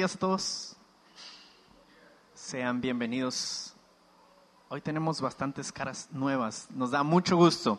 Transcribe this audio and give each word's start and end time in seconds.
días 0.00 0.14
a 0.14 0.18
todos. 0.18 0.76
Sean 2.32 2.80
bienvenidos. 2.80 3.74
Hoy 4.70 4.80
tenemos 4.80 5.20
bastantes 5.20 5.70
caras 5.72 6.08
nuevas. 6.10 6.68
Nos 6.70 6.90
da 6.90 7.02
mucho 7.02 7.36
gusto. 7.36 7.78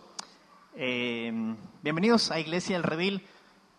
Eh, 0.76 1.34
bienvenidos 1.82 2.30
a 2.30 2.40
Iglesia 2.40 2.78
El 2.78 2.84
Redil. 2.84 3.26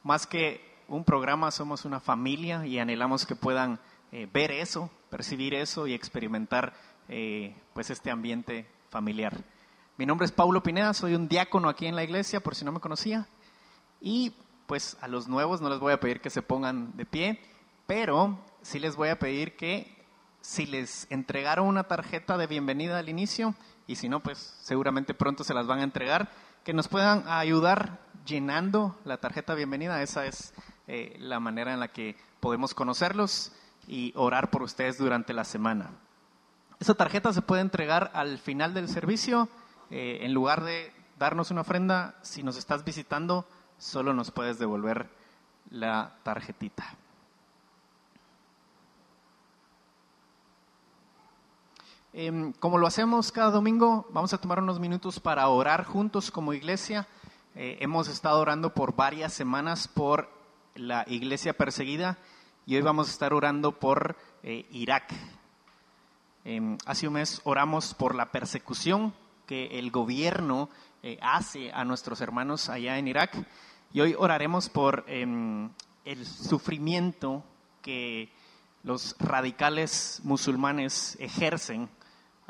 Más 0.02 0.26
que 0.26 0.60
un 0.88 1.04
programa, 1.04 1.52
somos 1.52 1.84
una 1.84 2.00
familia 2.00 2.66
y 2.66 2.80
anhelamos 2.80 3.26
que 3.26 3.36
puedan 3.36 3.78
eh, 4.10 4.28
ver 4.32 4.50
eso, 4.50 4.90
percibir 5.08 5.54
eso 5.54 5.86
y 5.86 5.94
experimentar 5.94 6.74
eh, 7.08 7.54
pues 7.74 7.90
este 7.90 8.10
ambiente 8.10 8.66
familiar. 8.90 9.38
Mi 9.98 10.04
nombre 10.04 10.24
es 10.24 10.32
Paulo 10.32 10.64
Pineda, 10.64 10.94
soy 10.94 11.14
un 11.14 11.28
diácono 11.28 11.68
aquí 11.68 11.86
en 11.86 11.94
la 11.94 12.02
iglesia, 12.02 12.40
por 12.40 12.56
si 12.56 12.64
no 12.64 12.72
me 12.72 12.80
conocía. 12.80 13.28
Y 14.00 14.34
pues 14.66 14.96
a 15.00 15.06
los 15.06 15.28
nuevos 15.28 15.60
no 15.60 15.70
les 15.70 15.78
voy 15.78 15.92
a 15.92 16.00
pedir 16.00 16.20
que 16.20 16.28
se 16.28 16.42
pongan 16.42 16.96
de 16.96 17.06
pie, 17.06 17.38
pero 17.94 18.38
sí 18.62 18.78
les 18.78 18.96
voy 18.96 19.10
a 19.10 19.18
pedir 19.18 19.54
que 19.54 20.02
si 20.40 20.64
les 20.64 21.06
entregaron 21.10 21.66
una 21.66 21.84
tarjeta 21.84 22.38
de 22.38 22.46
bienvenida 22.46 22.98
al 22.98 23.10
inicio, 23.10 23.54
y 23.86 23.96
si 23.96 24.08
no, 24.08 24.20
pues 24.20 24.56
seguramente 24.62 25.12
pronto 25.12 25.44
se 25.44 25.52
las 25.52 25.66
van 25.66 25.80
a 25.80 25.82
entregar, 25.82 26.30
que 26.64 26.72
nos 26.72 26.88
puedan 26.88 27.28
ayudar 27.28 27.98
llenando 28.24 28.98
la 29.04 29.18
tarjeta 29.18 29.52
de 29.52 29.58
bienvenida. 29.58 30.00
Esa 30.00 30.24
es 30.24 30.54
eh, 30.86 31.18
la 31.18 31.38
manera 31.38 31.74
en 31.74 31.80
la 31.80 31.88
que 31.88 32.16
podemos 32.40 32.72
conocerlos 32.72 33.52
y 33.86 34.14
orar 34.16 34.48
por 34.48 34.62
ustedes 34.62 34.96
durante 34.96 35.34
la 35.34 35.44
semana. 35.44 35.90
Esa 36.80 36.94
tarjeta 36.94 37.34
se 37.34 37.42
puede 37.42 37.60
entregar 37.60 38.10
al 38.14 38.38
final 38.38 38.72
del 38.72 38.88
servicio. 38.88 39.50
Eh, 39.90 40.20
en 40.22 40.32
lugar 40.32 40.64
de 40.64 40.94
darnos 41.18 41.50
una 41.50 41.60
ofrenda, 41.60 42.14
si 42.22 42.42
nos 42.42 42.56
estás 42.56 42.86
visitando, 42.86 43.46
solo 43.76 44.14
nos 44.14 44.30
puedes 44.30 44.58
devolver 44.58 45.10
la 45.68 46.14
tarjetita. 46.22 46.96
Em, 52.14 52.52
como 52.52 52.76
lo 52.76 52.86
hacemos 52.86 53.32
cada 53.32 53.50
domingo, 53.50 54.06
vamos 54.10 54.34
a 54.34 54.38
tomar 54.38 54.58
unos 54.58 54.78
minutos 54.78 55.18
para 55.18 55.48
orar 55.48 55.86
juntos 55.86 56.30
como 56.30 56.52
iglesia. 56.52 57.08
Eh, 57.54 57.78
hemos 57.80 58.06
estado 58.08 58.38
orando 58.38 58.74
por 58.74 58.94
varias 58.94 59.32
semanas 59.32 59.88
por 59.88 60.28
la 60.74 61.06
iglesia 61.08 61.54
perseguida 61.54 62.18
y 62.66 62.76
hoy 62.76 62.82
vamos 62.82 63.08
a 63.08 63.12
estar 63.12 63.32
orando 63.32 63.72
por 63.72 64.14
eh, 64.42 64.66
Irak. 64.72 65.10
Em, 66.44 66.76
hace 66.84 67.08
un 67.08 67.14
mes 67.14 67.40
oramos 67.44 67.94
por 67.94 68.14
la 68.14 68.30
persecución 68.30 69.14
que 69.46 69.78
el 69.78 69.90
gobierno 69.90 70.68
eh, 71.02 71.18
hace 71.22 71.72
a 71.72 71.82
nuestros 71.86 72.20
hermanos 72.20 72.68
allá 72.68 72.98
en 72.98 73.08
Irak 73.08 73.42
y 73.90 74.02
hoy 74.02 74.14
oraremos 74.18 74.68
por 74.68 75.06
em, 75.06 75.70
el 76.04 76.26
sufrimiento 76.26 77.42
que 77.80 78.30
los 78.82 79.16
radicales 79.18 80.20
musulmanes 80.24 81.16
ejercen 81.18 81.88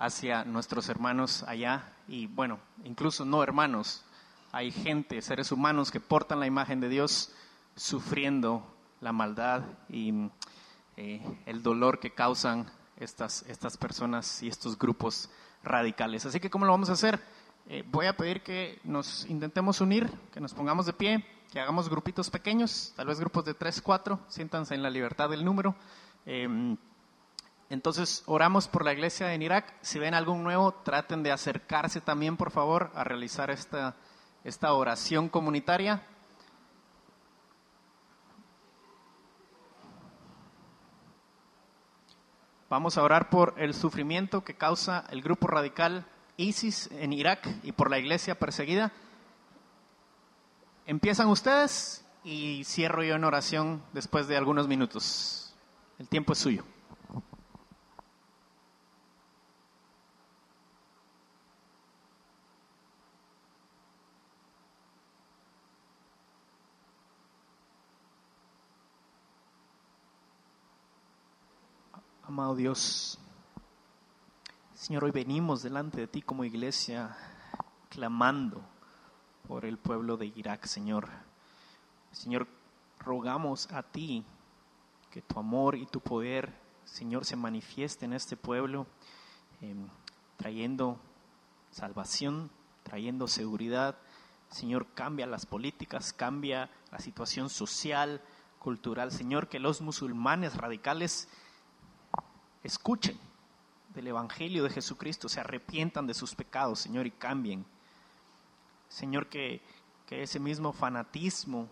hacia 0.03 0.45
nuestros 0.45 0.89
hermanos 0.89 1.45
allá 1.45 1.93
y 2.09 2.27
bueno, 2.27 2.59
incluso 2.83 3.25
no 3.25 3.41
hermanos, 3.41 4.03
hay 4.51 4.73
gente, 4.73 5.23
seres 5.23 5.53
humanos 5.53 5.93
que 5.93 6.01
portan 6.01 6.41
la 6.41 6.47
imagen 6.49 6.81
de 6.81 6.89
Dios 6.89 7.33
sufriendo 7.77 8.67
la 9.01 9.13
maldad 9.13 9.63
y 9.89 10.13
eh, 10.97 11.23
el 11.47 11.63
dolor 11.63 12.01
que 12.01 12.11
causan 12.11 12.67
estas, 12.99 13.45
estas 13.47 13.77
personas 13.77 14.43
y 14.43 14.49
estos 14.49 14.77
grupos 14.77 15.31
radicales. 15.63 16.27
Así 16.27 16.41
que, 16.41 16.51
¿cómo 16.51 16.67
lo 16.67 16.73
vamos 16.73 16.91
a 16.91 16.95
hacer? 16.95 17.21
Eh, 17.69 17.85
voy 17.87 18.07
a 18.07 18.17
pedir 18.17 18.43
que 18.43 18.81
nos 18.83 19.25
intentemos 19.27 19.81
unir, 19.81 20.11
que 20.33 20.41
nos 20.41 20.53
pongamos 20.53 20.85
de 20.85 20.95
pie, 20.95 21.25
que 21.53 21.61
hagamos 21.61 21.89
grupitos 21.89 22.29
pequeños, 22.29 22.93
tal 22.97 23.07
vez 23.07 23.21
grupos 23.21 23.45
de 23.45 23.55
tres, 23.55 23.81
cuatro, 23.81 24.19
siéntanse 24.27 24.75
en 24.75 24.83
la 24.83 24.91
libertad 24.91 25.31
del 25.31 25.45
número. 25.45 25.77
Em, 26.27 26.77
entonces, 27.73 28.23
oramos 28.27 28.69
por 28.69 28.85
la 28.85 28.93
iglesia 28.93 29.33
en 29.33 29.41
Irak. 29.41 29.65
Si 29.81 29.99
ven 29.99 30.13
algún 30.13 30.45
nuevo, 30.45 30.75
traten 30.85 31.23
de 31.23 31.33
acercarse 31.33 32.03
también, 32.03 32.37
por 32.37 32.51
favor, 32.51 32.91
a 32.95 33.03
realizar 33.03 33.51
esta, 33.51 33.97
esta 34.45 34.75
oración 34.75 35.31
comunitaria. 35.31 36.03
Vamos 42.69 42.99
a 42.99 43.03
orar 43.03 43.31
por 43.31 43.55
el 43.57 43.73
sufrimiento 43.73 44.45
que 44.45 44.53
causa 44.53 45.07
el 45.09 45.23
grupo 45.23 45.47
radical 45.47 46.05
ISIS 46.37 46.91
en 46.93 47.15
Irak 47.15 47.49
y 47.63 47.73
por 47.73 47.89
la 47.89 47.99
iglesia 47.99 48.39
perseguida. 48.39 48.93
Empiezan 50.85 51.29
ustedes 51.29 52.05
y 52.23 52.65
cierro 52.65 53.03
yo 53.03 53.15
en 53.15 53.25
oración 53.25 53.83
después 53.95 54.29
de 54.29 54.37
algunos 54.37 54.69
minutos. 54.69 55.55
El 55.99 56.07
tiempo 56.07 56.35
es 56.35 56.39
suyo. 56.39 56.67
Amado 72.43 72.57
Dios, 72.57 73.21
Señor, 74.75 75.05
hoy 75.05 75.13
venimos 75.13 75.63
delante 75.63 76.01
de 76.01 76.09
ti 76.09 76.23
como 76.23 76.45
iglesia 76.45 77.17
clamando 77.89 78.61
por 79.47 79.65
el 79.65 79.79
pueblo 79.79 80.17
de 80.17 80.27
Irak, 80.35 80.67
Señor. 80.67 81.09
Señor, 82.11 82.49
rogamos 82.99 83.71
a 83.71 83.85
ti 83.85 84.25
que 85.13 85.23
tu 85.23 85.39
amor 85.39 85.77
y 85.77 85.87
tu 85.87 86.01
poder, 86.01 86.53
Señor, 86.85 87.25
se 87.27 87.37
manifieste 87.37 88.07
en 88.07 88.13
este 88.13 88.37
pueblo, 88.37 88.89
em, 89.61 89.87
trayendo 90.37 90.99
salvación, 91.71 92.51
trayendo 92.83 93.29
seguridad. 93.29 93.97
Señor, 94.51 94.89
cambia 94.95 95.27
las 95.29 95.47
políticas, 95.47 96.13
cambia 96.13 96.71
la 96.91 96.99
situación 96.99 97.49
social, 97.49 98.21
cultural. 98.59 99.13
Señor, 99.13 99.49
que 99.49 99.61
los 99.61 99.81
musulmanes 99.81 100.57
radicales 100.57 101.29
escuchen 102.63 103.19
del 103.95 104.09
Evangelio 104.09 104.65
de 104.65 104.71
Jesucristo, 104.71 105.29
se 105.29 105.41
arrepientan 105.41 106.07
de 106.07 106.15
sus 106.15 106.35
pecados, 106.35 106.81
Señor, 106.81 107.07
y 107.07 107.11
cambien. 107.11 107.65
Señor, 108.89 109.29
que, 109.29 109.63
que 110.07 110.23
ese 110.23 110.41
mismo 110.41 110.73
fanatismo 110.73 111.69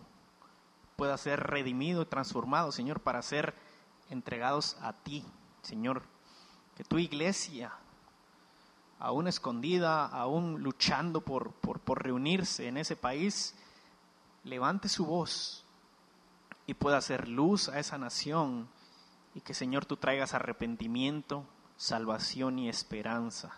pueda 0.95 1.17
ser 1.17 1.39
redimido 1.39 2.03
y 2.03 2.05
transformado, 2.05 2.71
Señor, 2.71 2.99
para 2.99 3.21
ser 3.21 3.55
entregados 4.09 4.77
a 4.81 4.93
ti, 4.93 5.25
Señor. 5.61 6.03
Que 6.75 6.83
tu 6.83 6.99
iglesia, 6.99 7.73
aún 8.99 9.27
escondida, 9.27 10.05
aún 10.05 10.61
luchando 10.61 11.21
por, 11.21 11.53
por, 11.53 11.79
por 11.79 12.03
reunirse 12.03 12.67
en 12.67 12.77
ese 12.77 12.95
país, 12.95 13.55
levante 14.43 14.89
su 14.89 15.05
voz 15.05 15.65
y 16.67 16.73
pueda 16.73 16.97
hacer 16.97 17.27
luz 17.27 17.69
a 17.69 17.79
esa 17.79 17.97
nación 17.97 18.69
y 19.33 19.41
que 19.41 19.53
Señor 19.53 19.85
tú 19.85 19.97
traigas 19.97 20.33
arrepentimiento, 20.33 21.45
salvación 21.77 22.59
y 22.59 22.69
esperanza. 22.69 23.51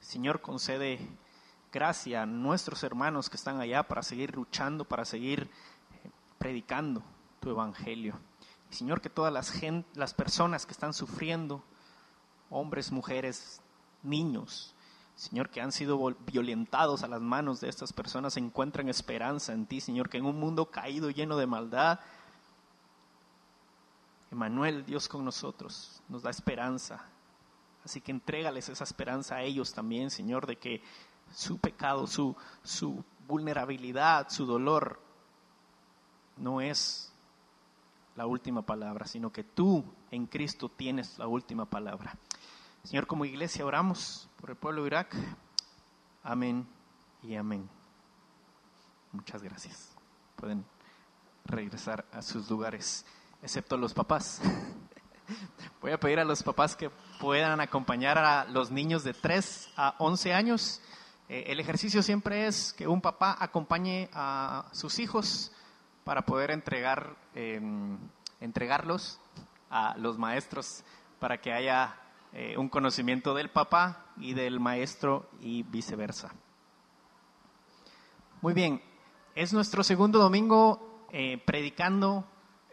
Señor, 0.00 0.40
concede 0.40 0.98
gracia 1.72 2.22
a 2.22 2.26
nuestros 2.26 2.82
hermanos 2.82 3.28
que 3.30 3.36
están 3.36 3.60
allá 3.60 3.82
para 3.84 4.02
seguir 4.02 4.34
luchando, 4.34 4.84
para 4.84 5.04
seguir 5.04 5.42
eh, 5.42 6.10
predicando 6.38 7.02
tu 7.40 7.50
evangelio. 7.50 8.18
Señor, 8.70 9.00
que 9.00 9.10
todas 9.10 9.32
las, 9.32 9.52
las 9.94 10.14
personas 10.14 10.64
que 10.64 10.72
están 10.72 10.94
sufriendo, 10.94 11.62
hombres, 12.48 12.92
mujeres, 12.92 13.60
niños, 14.02 14.74
Señor, 15.20 15.50
que 15.50 15.60
han 15.60 15.70
sido 15.70 15.98
violentados 16.32 17.02
a 17.02 17.08
las 17.08 17.20
manos 17.20 17.60
de 17.60 17.68
estas 17.68 17.92
personas, 17.92 18.38
encuentren 18.38 18.88
esperanza 18.88 19.52
en 19.52 19.66
ti, 19.66 19.82
Señor, 19.82 20.08
que 20.08 20.16
en 20.16 20.24
un 20.24 20.40
mundo 20.40 20.70
caído, 20.70 21.10
lleno 21.10 21.36
de 21.36 21.46
maldad, 21.46 22.00
Emanuel, 24.30 24.84
Dios 24.84 25.08
con 25.08 25.24
nosotros, 25.24 26.02
nos 26.08 26.22
da 26.22 26.30
esperanza. 26.30 27.04
Así 27.84 28.00
que 28.00 28.12
entrégales 28.12 28.68
esa 28.68 28.84
esperanza 28.84 29.36
a 29.36 29.42
ellos 29.42 29.72
también, 29.72 30.10
Señor, 30.10 30.46
de 30.46 30.56
que 30.56 30.82
su 31.32 31.58
pecado, 31.58 32.06
su, 32.06 32.36
su 32.62 33.04
vulnerabilidad, 33.26 34.28
su 34.28 34.46
dolor, 34.46 35.00
no 36.36 36.60
es 36.60 37.12
la 38.16 38.26
última 38.26 38.62
palabra, 38.62 39.06
sino 39.06 39.32
que 39.32 39.44
tú 39.44 39.84
en 40.10 40.26
Cristo 40.26 40.68
tienes 40.68 41.18
la 41.18 41.26
última 41.26 41.64
palabra. 41.66 42.16
Señor, 42.84 43.06
como 43.06 43.24
iglesia 43.24 43.64
oramos 43.64 44.28
por 44.40 44.50
el 44.50 44.56
pueblo 44.56 44.82
de 44.82 44.88
Irak. 44.88 45.16
Amén 46.22 46.66
y 47.22 47.34
amén. 47.34 47.68
Muchas 49.12 49.42
gracias. 49.42 49.96
Pueden 50.36 50.64
regresar 51.44 52.06
a 52.12 52.22
sus 52.22 52.48
lugares 52.48 53.04
excepto 53.42 53.76
los 53.76 53.94
papás. 53.94 54.40
Voy 55.80 55.92
a 55.92 56.00
pedir 56.00 56.18
a 56.18 56.24
los 56.24 56.42
papás 56.42 56.76
que 56.76 56.90
puedan 57.20 57.60
acompañar 57.60 58.18
a 58.18 58.44
los 58.44 58.70
niños 58.70 59.04
de 59.04 59.14
3 59.14 59.70
a 59.76 59.94
11 59.98 60.34
años. 60.34 60.80
Eh, 61.28 61.44
el 61.46 61.60
ejercicio 61.60 62.02
siempre 62.02 62.46
es 62.46 62.72
que 62.72 62.86
un 62.86 63.00
papá 63.00 63.36
acompañe 63.38 64.10
a 64.12 64.66
sus 64.72 64.98
hijos 64.98 65.52
para 66.04 66.22
poder 66.22 66.50
entregar, 66.50 67.16
em, 67.34 67.98
entregarlos 68.40 69.20
a 69.70 69.96
los 69.96 70.18
maestros 70.18 70.82
para 71.18 71.40
que 71.40 71.52
haya 71.52 71.96
eh, 72.32 72.56
un 72.56 72.68
conocimiento 72.68 73.34
del 73.34 73.50
papá 73.50 74.06
y 74.16 74.34
del 74.34 74.60
maestro 74.60 75.28
y 75.40 75.64
viceversa. 75.64 76.32
Muy 78.40 78.54
bien, 78.54 78.82
es 79.34 79.52
nuestro 79.52 79.82
segundo 79.82 80.18
domingo 80.18 81.06
eh, 81.12 81.42
predicando 81.44 82.24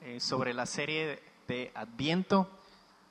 eh, 0.07 0.21
sobre 0.21 0.54
la 0.54 0.65
serie 0.65 1.21
de 1.50 1.69
Adviento. 1.75 2.50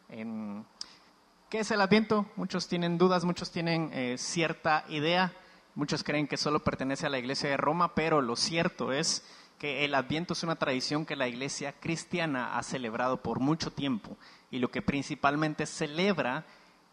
¿Qué 0.09 1.59
es 1.59 1.71
el 1.71 1.83
Adviento? 1.83 2.25
Muchos 2.37 2.69
tienen 2.69 2.97
dudas, 2.97 3.27
muchos 3.27 3.51
tienen 3.51 4.17
cierta 4.17 4.87
idea, 4.89 5.35
muchos 5.75 6.03
creen 6.03 6.27
que 6.27 6.39
solo 6.39 6.65
pertenece 6.65 7.05
a 7.05 7.11
la 7.11 7.19
iglesia 7.19 7.51
de 7.51 7.59
Roma, 7.59 7.95
pero 7.95 8.23
lo 8.23 8.35
cierto 8.35 8.93
es 8.93 9.23
que 9.59 9.85
el 9.85 9.95
Adviento 9.95 10.33
es 10.33 10.43
una 10.43 10.57
tradición 10.57 11.05
que 11.05 11.17
la 11.17 11.29
iglesia 11.29 11.75
cristiana 11.79 12.57
ha 12.57 12.63
celebrado 12.63 13.23
por 13.23 13.41
mucho 13.41 13.71
tiempo 13.71 14.17
y 14.51 14.59
lo 14.59 14.71
que 14.71 14.81
principalmente 14.81 15.67
celebra 15.67 16.47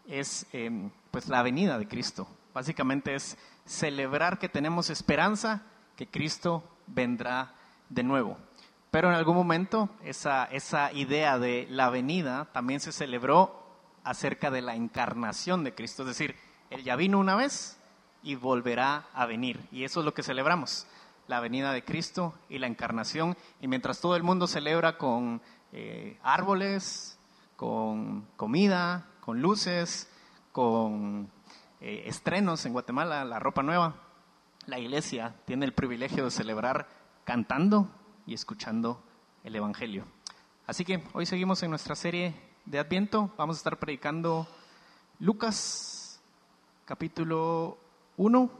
es 0.06 0.46
em, 0.52 0.90
pues 1.10 1.28
la 1.28 1.42
venida 1.42 1.78
de 1.78 1.88
Cristo. 1.88 2.26
Básicamente 2.52 3.14
es 3.14 3.38
celebrar 3.64 4.38
que 4.38 4.50
tenemos 4.50 4.90
esperanza, 4.90 5.62
que 5.96 6.06
Cristo 6.06 6.62
vendrá 6.86 7.54
de 7.88 8.02
nuevo. 8.02 8.36
Pero 8.94 9.08
en 9.08 9.16
algún 9.16 9.34
momento 9.34 9.88
esa, 10.04 10.44
esa 10.44 10.92
idea 10.92 11.36
de 11.40 11.66
la 11.68 11.90
venida 11.90 12.44
también 12.52 12.78
se 12.78 12.92
celebró 12.92 13.66
acerca 14.04 14.52
de 14.52 14.62
la 14.62 14.76
encarnación 14.76 15.64
de 15.64 15.74
Cristo, 15.74 16.02
es 16.02 16.10
decir, 16.10 16.36
Él 16.70 16.84
ya 16.84 16.94
vino 16.94 17.18
una 17.18 17.34
vez 17.34 17.76
y 18.22 18.36
volverá 18.36 19.06
a 19.12 19.26
venir. 19.26 19.58
Y 19.72 19.82
eso 19.82 19.98
es 19.98 20.06
lo 20.06 20.14
que 20.14 20.22
celebramos 20.22 20.86
la 21.26 21.40
venida 21.40 21.72
de 21.72 21.82
Cristo 21.82 22.34
y 22.48 22.60
la 22.60 22.68
encarnación. 22.68 23.36
Y 23.60 23.66
mientras 23.66 24.00
todo 24.00 24.14
el 24.14 24.22
mundo 24.22 24.46
celebra 24.46 24.96
con 24.96 25.42
eh, 25.72 26.16
árboles, 26.22 27.18
con 27.56 28.28
comida, 28.36 29.08
con 29.22 29.42
luces, 29.42 30.08
con 30.52 31.28
eh, 31.80 32.04
estrenos 32.06 32.64
en 32.64 32.72
Guatemala, 32.72 33.24
la 33.24 33.40
ropa 33.40 33.64
nueva, 33.64 33.96
la 34.66 34.78
iglesia 34.78 35.34
tiene 35.46 35.64
el 35.64 35.72
privilegio 35.72 36.26
de 36.26 36.30
celebrar 36.30 36.86
cantando 37.24 37.90
y 38.26 38.34
escuchando 38.34 39.02
el 39.42 39.56
Evangelio. 39.56 40.04
Así 40.66 40.84
que 40.84 41.04
hoy 41.12 41.26
seguimos 41.26 41.62
en 41.62 41.70
nuestra 41.70 41.94
serie 41.94 42.34
de 42.64 42.78
Adviento. 42.78 43.30
Vamos 43.36 43.56
a 43.56 43.58
estar 43.58 43.78
predicando 43.78 44.48
Lucas 45.18 46.20
capítulo 46.84 47.78
1 48.16 48.50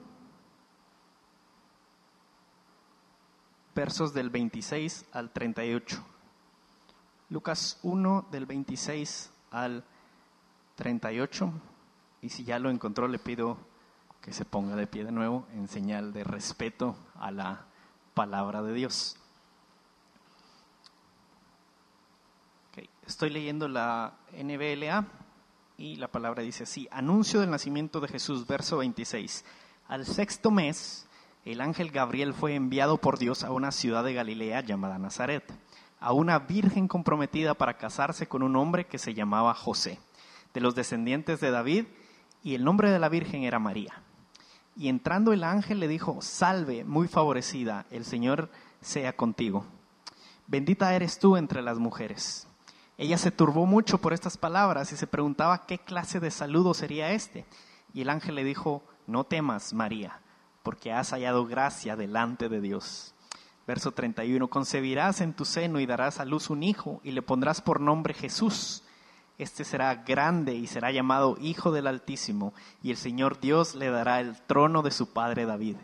versos 3.75 4.15
del 4.15 4.31
26 4.31 5.07
al 5.13 5.31
38. 5.31 6.05
Lucas 7.31 7.79
1 7.83 8.29
del 8.31 8.47
26 8.47 9.33
al 9.51 9.85
38. 10.77 11.53
Y 12.23 12.29
si 12.29 12.45
ya 12.45 12.59
lo 12.59 12.71
encontró, 12.71 13.09
le 13.09 13.19
pido 13.19 13.59
que 14.21 14.33
se 14.33 14.45
ponga 14.45 14.77
de 14.77 14.87
pie 14.87 15.05
de 15.05 15.13
nuevo 15.13 15.47
en 15.53 15.69
señal 15.69 16.13
de 16.13 16.25
respeto 16.25 16.97
a 17.17 17.31
la 17.31 17.67
palabra 18.15 18.63
de 18.63 18.73
Dios. 18.73 19.17
Estoy 23.07 23.29
leyendo 23.29 23.69
la 23.69 24.15
NBLA 24.33 25.07
y 25.77 25.97
la 25.97 26.09
palabra 26.09 26.43
dice 26.43 26.63
así, 26.63 26.89
anuncio 26.91 27.41
del 27.41 27.51
nacimiento 27.51 28.01
de 28.01 28.09
Jesús, 28.09 28.47
verso 28.47 28.79
26. 28.79 29.45
Al 29.89 30.07
sexto 30.07 30.51
mes, 30.51 31.07
el 31.45 31.61
ángel 31.61 31.91
Gabriel 31.91 32.33
fue 32.33 32.55
enviado 32.55 32.97
por 32.97 33.19
Dios 33.19 33.45
a 33.45 33.51
una 33.51 33.73
ciudad 33.73 34.05
de 34.05 34.15
Galilea 34.15 34.63
llamada 34.63 34.99
Nazaret, 34.99 35.45
a 36.01 36.15
una 36.15 36.39
virgen 36.39 36.89
comprometida 36.89 37.53
para 37.53 37.77
casarse 37.77 38.27
con 38.27 38.43
un 38.43 38.57
hombre 38.57 38.87
que 38.87 38.97
se 38.97 39.13
llamaba 39.13 39.53
José, 39.53 40.01
de 40.55 40.63
los 40.63 40.75
descendientes 40.75 41.41
de 41.41 41.51
David, 41.51 41.85
y 42.43 42.55
el 42.55 42.65
nombre 42.65 42.91
de 42.91 42.99
la 42.99 43.11
virgen 43.11 43.43
era 43.43 43.59
María. 43.59 44.03
Y 44.77 44.89
entrando 44.89 45.35
el 45.35 45.45
ángel 45.45 45.79
le 45.79 45.89
dijo, 45.89 46.23
salve, 46.23 46.85
muy 46.85 47.07
favorecida, 47.07 47.85
el 47.91 48.07
Señor 48.07 48.49
sea 48.81 49.15
contigo. 49.15 49.67
Bendita 50.47 50.95
eres 50.95 51.19
tú 51.19 51.37
entre 51.37 51.61
las 51.61 51.79
mujeres. 51.79 52.49
Ella 52.97 53.19
se 53.19 53.31
turbó 53.31 53.67
mucho 53.67 53.99
por 53.99 54.13
estas 54.13 54.37
palabras 54.37 54.93
y 54.93 54.97
se 54.97 55.07
preguntaba 55.07 55.67
qué 55.67 55.79
clase 55.79 56.21
de 56.21 56.31
saludo 56.31 56.75
sería 56.75 57.13
este. 57.13 57.45
Y 57.93 58.03
el 58.03 58.11
ángel 58.11 58.35
le 58.35 58.45
dijo, 58.45 58.83
no 59.07 59.25
temas, 59.25 59.73
María 59.73 60.21
porque 60.65 60.93
has 60.93 61.11
hallado 61.11 61.47
gracia 61.47 61.95
delante 61.95 62.49
de 62.49 62.61
Dios. 62.61 63.15
Verso 63.67 63.93
31, 63.93 64.49
concebirás 64.49 65.21
en 65.21 65.35
tu 65.35 65.45
seno 65.45 65.79
y 65.79 65.87
darás 65.87 66.19
a 66.19 66.25
luz 66.25 66.51
un 66.51 66.63
hijo 66.63 67.01
y 67.05 67.13
le 67.13 67.23
pondrás 67.23 67.61
por 67.61 67.81
nombre 67.81 68.15
Jesús. 68.15 68.83
Este 69.37 69.65
será 69.65 69.95
grande 69.95 70.55
y 70.55 70.67
será 70.67 70.91
llamado 70.91 71.37
Hijo 71.41 71.71
del 71.71 71.87
Altísimo, 71.87 72.55
y 72.83 72.91
el 72.91 72.97
Señor 72.97 73.41
Dios 73.41 73.75
le 73.75 73.91
dará 73.91 74.21
el 74.21 74.41
trono 74.43 74.83
de 74.83 74.91
su 74.91 75.13
padre 75.13 75.45
David, 75.45 75.77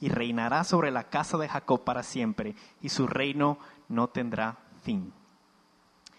y 0.00 0.08
reinará 0.08 0.64
sobre 0.64 0.90
la 0.90 1.04
casa 1.04 1.38
de 1.38 1.48
Jacob 1.48 1.84
para 1.84 2.02
siempre, 2.02 2.56
y 2.82 2.88
su 2.88 3.06
reino 3.06 3.58
no 3.88 4.08
tendrá 4.08 4.58
fin. 4.82 5.12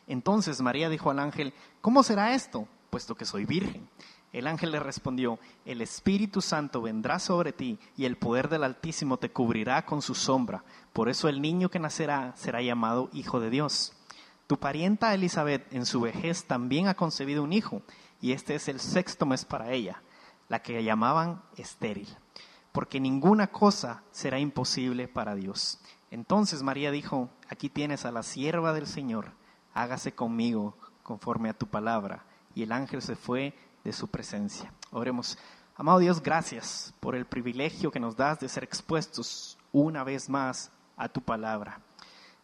Entonces 0.07 0.61
María 0.61 0.89
dijo 0.89 1.11
al 1.11 1.19
ángel, 1.19 1.53
¿cómo 1.81 2.01
será 2.01 2.33
esto? 2.33 2.67
Puesto 2.89 3.15
que 3.15 3.25
soy 3.25 3.45
virgen. 3.45 3.89
El 4.33 4.47
ángel 4.47 4.71
le 4.71 4.79
respondió, 4.79 5.39
el 5.65 5.81
Espíritu 5.81 6.41
Santo 6.41 6.81
vendrá 6.81 7.19
sobre 7.19 7.53
ti 7.53 7.79
y 7.95 8.05
el 8.05 8.17
poder 8.17 8.49
del 8.49 8.63
Altísimo 8.63 9.17
te 9.17 9.31
cubrirá 9.31 9.85
con 9.85 10.01
su 10.01 10.15
sombra. 10.15 10.63
Por 10.93 11.09
eso 11.09 11.29
el 11.29 11.41
niño 11.41 11.69
que 11.69 11.79
nacerá 11.79 12.33
será 12.35 12.61
llamado 12.61 13.09
Hijo 13.13 13.39
de 13.39 13.49
Dios. 13.49 13.93
Tu 14.47 14.57
parienta 14.57 15.13
Elizabeth 15.13 15.71
en 15.73 15.85
su 15.85 16.01
vejez 16.01 16.45
también 16.45 16.87
ha 16.87 16.95
concebido 16.95 17.43
un 17.43 17.51
hijo, 17.51 17.81
y 18.21 18.31
este 18.31 18.55
es 18.55 18.69
el 18.69 18.79
sexto 18.79 19.25
mes 19.25 19.43
para 19.43 19.71
ella, 19.71 20.01
la 20.47 20.61
que 20.61 20.81
llamaban 20.83 21.41
estéril, 21.57 22.07
porque 22.71 23.01
ninguna 23.01 23.47
cosa 23.47 24.03
será 24.11 24.39
imposible 24.39 25.09
para 25.09 25.35
Dios. 25.35 25.79
Entonces 26.11 26.63
María 26.63 26.91
dijo, 26.91 27.29
aquí 27.49 27.69
tienes 27.69 28.05
a 28.05 28.11
la 28.11 28.23
sierva 28.23 28.71
del 28.71 28.87
Señor, 28.87 29.33
hágase 29.81 30.13
conmigo 30.13 30.75
conforme 31.03 31.49
a 31.49 31.53
tu 31.53 31.67
palabra. 31.67 32.23
Y 32.55 32.63
el 32.63 32.71
ángel 32.71 33.01
se 33.01 33.15
fue 33.15 33.53
de 33.83 33.93
su 33.93 34.07
presencia. 34.07 34.73
Oremos. 34.91 35.37
Amado 35.75 35.99
Dios, 35.99 36.21
gracias 36.21 36.93
por 36.99 37.15
el 37.15 37.25
privilegio 37.25 37.91
que 37.91 37.99
nos 37.99 38.15
das 38.15 38.39
de 38.39 38.49
ser 38.49 38.63
expuestos 38.63 39.57
una 39.71 40.03
vez 40.03 40.27
más 40.27 40.71
a 40.97 41.07
tu 41.07 41.21
palabra. 41.21 41.79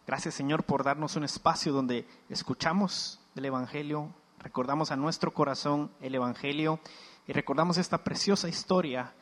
Gracias 0.05 0.35
Señor 0.35 0.63
por 0.63 0.83
darnos 0.83 1.15
un 1.15 1.23
espacio 1.23 1.73
donde 1.73 2.07
escuchamos 2.29 3.19
el 3.35 3.45
Evangelio, 3.45 4.13
recordamos 4.37 4.91
a 4.91 4.97
nuestro 4.97 5.33
corazón 5.33 5.89
el 5.99 6.13
Evangelio 6.13 6.79
y 7.25 7.33
recordamos 7.33 7.77
esta 7.77 8.03
preciosa 8.03 8.49
historia 8.49 9.15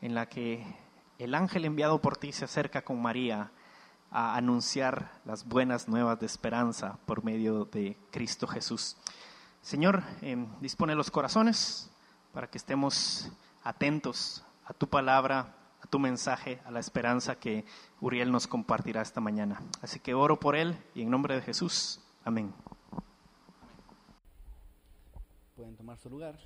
en 0.00 0.14
la 0.14 0.26
que 0.26 0.64
el 1.18 1.34
ángel 1.34 1.64
enviado 1.64 2.00
por 2.00 2.16
ti 2.16 2.30
se 2.30 2.44
acerca 2.44 2.82
con 2.82 3.02
María 3.02 3.50
a 4.10 4.36
anunciar 4.36 5.10
las 5.24 5.46
buenas 5.46 5.88
nuevas 5.88 6.18
de 6.20 6.26
esperanza 6.26 6.98
por 7.06 7.24
medio 7.24 7.64
de 7.64 7.96
Cristo 8.10 8.46
Jesús. 8.46 8.96
Señor, 9.62 10.02
em, 10.22 10.48
dispone 10.60 10.94
los 10.94 11.10
corazones 11.10 11.90
para 12.32 12.48
que 12.48 12.58
estemos 12.58 13.30
atentos 13.64 14.44
a 14.64 14.72
tu 14.72 14.88
palabra, 14.88 15.54
a 15.82 15.86
tu 15.88 15.98
mensaje, 15.98 16.60
a 16.64 16.70
la 16.70 16.80
esperanza 16.80 17.36
que 17.36 17.64
Uriel 18.00 18.30
nos 18.30 18.46
compartirá 18.46 19.02
esta 19.02 19.20
mañana. 19.20 19.60
Así 19.82 20.00
que 20.00 20.14
oro 20.14 20.38
por 20.38 20.56
él 20.56 20.76
y 20.94 21.02
en 21.02 21.10
nombre 21.10 21.34
de 21.34 21.42
Jesús. 21.42 22.00
Amén. 22.24 22.52
Pueden 25.56 25.76
tomar 25.76 25.98
su 25.98 26.10
lugar. 26.10 26.38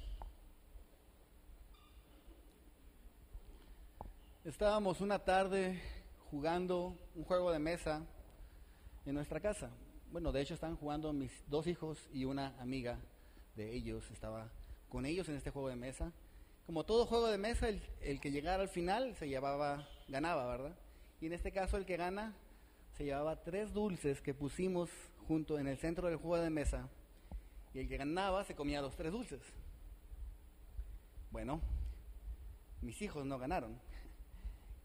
Estábamos 4.45 5.01
una 5.01 5.19
tarde 5.19 5.83
jugando 6.31 6.97
un 7.21 7.27
juego 7.27 7.53
de 7.53 7.59
mesa 7.59 8.03
en 9.05 9.15
nuestra 9.15 9.41
casa. 9.41 9.69
Bueno, 10.11 10.33
de 10.33 10.41
hecho 10.41 10.55
estaban 10.55 10.77
jugando 10.77 11.13
mis 11.13 11.31
dos 11.51 11.67
hijos 11.67 12.09
y 12.15 12.25
una 12.25 12.59
amiga 12.59 12.99
de 13.57 13.75
ellos, 13.75 14.11
estaba 14.11 14.51
con 14.89 15.05
ellos 15.05 15.29
en 15.29 15.37
este 15.37 15.51
juego 15.51 15.69
de 15.69 15.77
mesa. 15.77 16.13
Como 16.65 16.85
todo 16.85 17.05
juego 17.05 17.27
de 17.27 17.37
mesa, 17.37 17.69
el, 17.69 18.21
que 18.21 18.31
llegara 18.31 18.63
al 18.63 18.71
final 18.71 19.15
se 19.17 19.29
llevaba, 19.29 19.87
ganaba, 20.09 20.47
¿verdad? 20.47 20.75
Y 21.21 21.27
en 21.27 21.35
este 21.35 21.53
caso 21.53 21.77
el 21.77 21.85
que 21.85 21.99
gana 21.99 22.35
se 22.97 23.05
llevaba 23.05 23.43
tres 23.43 23.75
dulces 23.75 24.23
que 24.23 24.33
pusimos 24.33 24.89
junto 25.29 25.59
en 25.59 25.67
el 25.67 25.77
centro 25.77 26.09
del 26.09 26.17
juego 26.17 26.43
de 26.43 26.49
mesa 26.49 26.89
y 27.75 27.81
el 27.81 27.89
que 27.89 27.99
ganaba 27.99 28.45
se 28.45 28.55
comía 28.55 28.81
los 28.81 28.97
tres 28.97 29.13
dulces. 29.13 29.43
Bueno, 31.31 31.61
mis 32.81 33.03
hijos 33.03 33.27
no 33.27 33.39
ganaron 33.39 33.79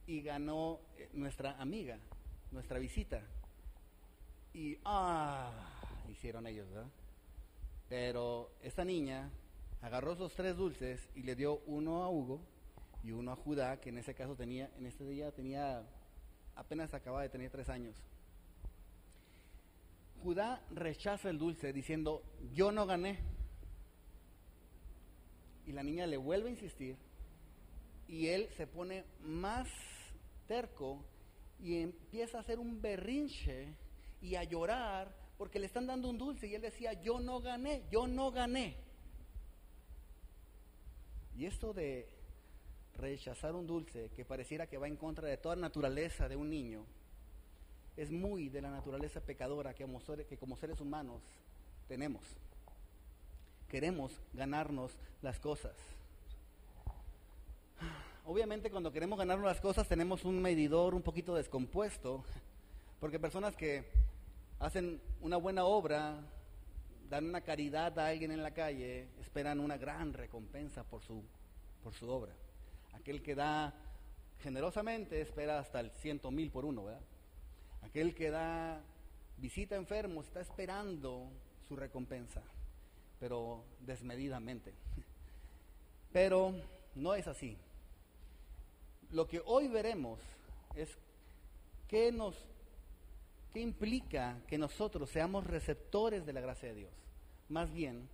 y 0.08 0.22
ganó 0.22 0.80
eh, 0.98 1.10
nuestra 1.14 1.60
amiga, 1.60 1.98
nuestra 2.56 2.80
visita. 2.80 3.22
Y 4.54 4.78
ah, 4.86 5.52
hicieron 6.10 6.48
ellos, 6.48 6.68
¿verdad? 6.70 6.90
Pero 7.88 8.50
esta 8.64 8.84
niña 8.84 9.30
agarró 9.82 10.14
esos 10.14 10.34
tres 10.34 10.56
dulces 10.56 11.08
y 11.14 11.22
le 11.22 11.36
dio 11.36 11.60
uno 11.68 12.04
a 12.04 12.10
Hugo 12.10 12.42
y 13.04 13.12
uno 13.12 13.34
a 13.34 13.36
Judá, 13.36 13.80
que 13.80 13.90
en 13.90 14.00
ese 14.00 14.16
caso 14.16 14.36
tenía, 14.36 14.72
en 14.78 14.88
este 14.88 15.06
día 15.06 15.32
tenía, 15.32 15.84
apenas 16.56 16.94
acababa 16.94 17.22
de 17.22 17.30
tener 17.30 17.52
tres 17.52 17.70
años. 17.70 17.96
Judá 20.24 20.66
rechaza 20.72 21.30
el 21.30 21.38
dulce 21.38 21.72
diciendo, 21.72 22.24
yo 22.54 22.72
no 22.72 22.88
gané. 22.88 23.20
Y 25.68 25.74
la 25.74 25.84
niña 25.84 26.08
le 26.08 26.18
vuelve 26.18 26.48
a 26.48 26.52
insistir 26.52 26.96
y 28.08 28.28
él 28.28 28.48
se 28.56 28.66
pone 28.66 29.04
más 29.22 29.68
terco 30.48 31.04
y 31.60 31.82
empieza 31.82 32.38
a 32.38 32.42
hacer 32.42 32.60
un 32.60 32.82
berrinche 32.82 33.74
y 34.22 34.36
a 34.36 34.44
llorar 34.44 35.16
porque 35.38 35.60
le 35.60 35.66
están 35.66 35.88
dando 35.88 36.10
un 36.10 36.18
dulce 36.18 36.48
y 36.48 36.56
él 36.56 36.62
decía, 36.62 36.94
yo 36.94 37.20
no 37.20 37.40
gané, 37.42 37.84
yo 37.92 38.08
no 38.08 38.32
gané. 38.32 38.78
Y 41.38 41.46
esto 41.46 41.74
de 41.74 42.08
rechazar 42.98 43.56
un 43.56 43.68
dulce 43.68 44.10
que 44.16 44.24
pareciera 44.24 44.68
que 44.68 44.78
va 44.78 44.88
en 44.88 44.96
contra 44.96 45.28
de 45.28 45.38
toda 45.38 45.56
naturaleza 45.56 46.30
de 46.30 46.38
un 46.38 46.50
niño, 46.50 46.86
es 47.98 48.12
muy 48.12 48.50
de 48.50 48.62
la 48.62 48.72
naturaleza 48.72 49.22
pecadora 49.22 49.74
que 49.74 49.84
como, 49.84 50.02
que 50.02 50.38
como 50.38 50.56
seres 50.58 50.80
humanos 50.80 51.22
tenemos. 51.88 52.24
Queremos 53.68 54.14
ganarnos 54.34 54.98
las 55.22 55.40
cosas. 55.40 55.76
Obviamente 58.28 58.72
cuando 58.72 58.92
queremos 58.92 59.20
ganarnos 59.20 59.46
las 59.46 59.62
cosas 59.62 59.88
tenemos 59.88 60.26
un 60.26 60.42
medidor 60.42 60.96
un 60.96 61.04
poquito 61.04 61.36
descompuesto, 61.36 62.24
porque 63.00 63.20
personas 63.20 63.56
que 63.56 63.86
hacen 64.58 65.00
una 65.22 65.38
buena 65.38 65.66
obra, 65.66 66.22
dan 67.08 67.26
una 67.26 67.42
caridad 67.42 68.00
a 68.00 68.08
alguien 68.08 68.32
en 68.32 68.42
la 68.42 68.50
calle, 68.50 69.10
esperan 69.22 69.60
una 69.60 69.78
gran 69.78 70.12
recompensa 70.12 70.84
por 70.84 71.04
su, 71.04 71.22
por 71.84 71.94
su 71.94 72.10
obra. 72.10 72.34
Aquel 72.94 73.22
que 73.22 73.36
da 73.36 73.76
generosamente 74.42 75.22
espera 75.22 75.60
hasta 75.60 75.80
el 75.80 75.92
ciento 75.92 76.32
mil 76.32 76.50
por 76.50 76.66
uno, 76.66 76.86
¿verdad? 76.86 77.02
Aquel 77.84 78.16
que 78.16 78.32
da 78.32 78.82
visita 79.38 79.76
a 79.76 79.78
enfermos 79.78 80.26
está 80.26 80.42
esperando 80.42 81.30
su 81.68 81.76
recompensa, 81.76 82.42
pero 83.20 83.64
desmedidamente. 83.82 84.74
Pero 86.12 86.56
no 86.96 87.14
es 87.14 87.28
así. 87.28 87.56
Lo 89.12 89.28
que 89.28 89.42
hoy 89.46 89.68
veremos 89.68 90.20
es 90.76 90.90
qué 91.88 92.12
nos 92.12 92.36
qué 93.54 93.62
implica 93.62 94.42
que 94.48 94.58
nosotros 94.58 95.10
seamos 95.10 95.48
receptores 95.48 96.26
de 96.26 96.34
la 96.34 96.42
gracia 96.42 96.68
de 96.70 96.76
Dios. 96.76 96.94
Más 97.48 97.72
bien, 97.72 98.10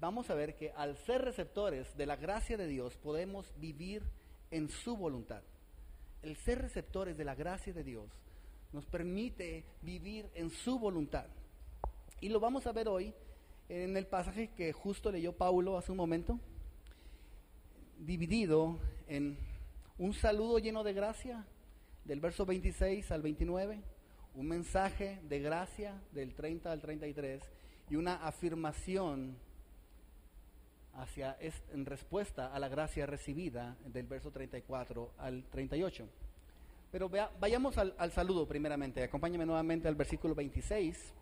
vamos 0.00 0.30
a 0.30 0.34
ver 0.34 0.56
que 0.56 0.72
al 0.72 0.96
ser 0.96 1.20
receptores 1.20 1.94
de 1.98 2.06
la 2.06 2.16
gracia 2.16 2.56
de 2.56 2.66
Dios 2.66 2.96
podemos 2.96 3.52
vivir 3.58 4.02
en 4.50 4.70
su 4.70 4.96
voluntad. 4.96 5.42
El 6.22 6.34
ser 6.36 6.62
receptores 6.62 7.18
de 7.18 7.26
la 7.26 7.34
gracia 7.34 7.74
de 7.74 7.84
Dios 7.84 8.08
nos 8.72 8.86
permite 8.86 9.64
vivir 9.82 10.30
en 10.34 10.48
su 10.48 10.78
voluntad. 10.78 11.26
Y 12.22 12.30
lo 12.30 12.40
vamos 12.40 12.66
a 12.66 12.72
ver 12.72 12.88
hoy 12.88 13.12
en 13.68 13.96
el 13.98 14.06
pasaje 14.06 14.48
que 14.56 14.72
justo 14.72 15.12
leyó 15.12 15.32
Paulo 15.32 15.76
hace 15.76 15.92
un 15.92 15.98
momento, 15.98 16.38
dividido 17.98 18.78
en 19.08 19.36
un 20.00 20.14
saludo 20.14 20.58
lleno 20.58 20.82
de 20.82 20.94
gracia 20.94 21.44
del 22.06 22.20
verso 22.20 22.46
26 22.46 23.10
al 23.12 23.20
29, 23.20 23.82
un 24.34 24.48
mensaje 24.48 25.20
de 25.28 25.40
gracia 25.40 26.00
del 26.12 26.34
30 26.34 26.72
al 26.72 26.80
33 26.80 27.42
y 27.90 27.96
una 27.96 28.14
afirmación 28.26 29.36
hacia 30.94 31.36
en 31.72 31.84
respuesta 31.84 32.46
a 32.46 32.58
la 32.58 32.68
gracia 32.68 33.04
recibida 33.04 33.76
del 33.84 34.06
verso 34.06 34.30
34 34.30 35.12
al 35.18 35.44
38. 35.50 36.08
Pero 36.90 37.10
vayamos 37.38 37.76
al, 37.76 37.94
al, 37.98 38.10
saludo 38.10 38.48
primeramente. 38.48 39.02
Acompáñame 39.02 39.44
nuevamente 39.44 39.86
al 39.86 39.96
versículo 39.96 40.34
26. 40.34 41.12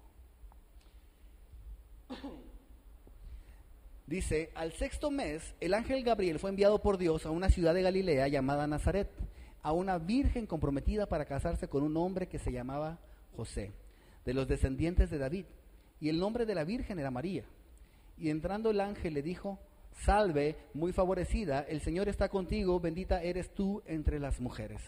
Dice, 4.09 4.51
al 4.55 4.73
sexto 4.73 5.11
mes, 5.11 5.55
el 5.61 5.75
ángel 5.75 6.03
Gabriel 6.03 6.39
fue 6.39 6.49
enviado 6.49 6.81
por 6.81 6.97
Dios 6.97 7.27
a 7.27 7.31
una 7.31 7.51
ciudad 7.51 7.75
de 7.75 7.83
Galilea 7.83 8.27
llamada 8.29 8.67
Nazaret, 8.67 9.11
a 9.61 9.73
una 9.73 9.99
virgen 9.99 10.47
comprometida 10.47 11.05
para 11.05 11.27
casarse 11.27 11.69
con 11.69 11.83
un 11.83 11.95
hombre 11.99 12.27
que 12.27 12.39
se 12.39 12.51
llamaba 12.51 12.99
José, 13.37 13.71
de 14.25 14.33
los 14.33 14.49
descendientes 14.49 15.11
de 15.11 15.19
David. 15.19 15.45
Y 16.01 16.09
el 16.09 16.19
nombre 16.19 16.47
de 16.47 16.55
la 16.55 16.65
virgen 16.65 16.99
era 16.99 17.11
María. 17.11 17.45
Y 18.17 18.31
entrando 18.31 18.71
el 18.71 18.81
ángel 18.81 19.13
le 19.13 19.21
dijo, 19.21 19.59
salve, 19.93 20.57
muy 20.73 20.95
favorecida, 20.95 21.61
el 21.69 21.83
Señor 21.83 22.09
está 22.09 22.31
contigo, 22.31 22.81
bendita 22.81 23.23
eres 23.23 23.53
tú 23.55 23.83
entre 23.85 24.19
las 24.19 24.41
mujeres. 24.41 24.81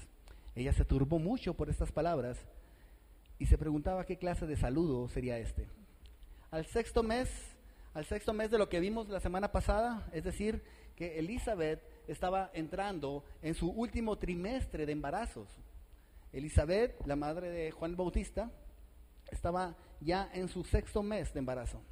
Ella 0.54 0.72
se 0.72 0.86
turbó 0.86 1.18
mucho 1.18 1.52
por 1.52 1.68
estas 1.68 1.92
palabras 1.92 2.38
y 3.38 3.44
se 3.44 3.58
preguntaba 3.58 4.06
qué 4.06 4.16
clase 4.16 4.46
de 4.46 4.56
saludo 4.56 5.08
sería 5.08 5.36
este. 5.36 5.66
Al 6.50 6.64
sexto 6.64 7.02
mes, 7.02 7.28
al 7.94 8.04
sexto 8.04 8.32
mes 8.32 8.50
de 8.50 8.58
lo 8.58 8.68
que 8.68 8.80
vimos 8.80 9.08
la 9.08 9.20
semana 9.20 9.50
pasada, 9.50 10.08
es 10.12 10.24
decir, 10.24 10.62
que 10.96 11.18
Elizabeth 11.18 11.82
estaba 12.06 12.50
entrando 12.54 13.24
en 13.42 13.54
su 13.54 13.70
último 13.70 14.16
trimestre 14.16 14.86
de 14.86 14.92
embarazos. 14.92 15.48
Elizabeth, 16.32 17.04
la 17.06 17.16
madre 17.16 17.50
de 17.50 17.70
Juan 17.72 17.96
Bautista, 17.96 18.50
estaba 19.30 19.76
ya 20.00 20.30
en 20.32 20.48
su 20.48 20.64
sexto 20.64 21.02
mes 21.02 21.32
de 21.32 21.40
embarazo. 21.40 21.82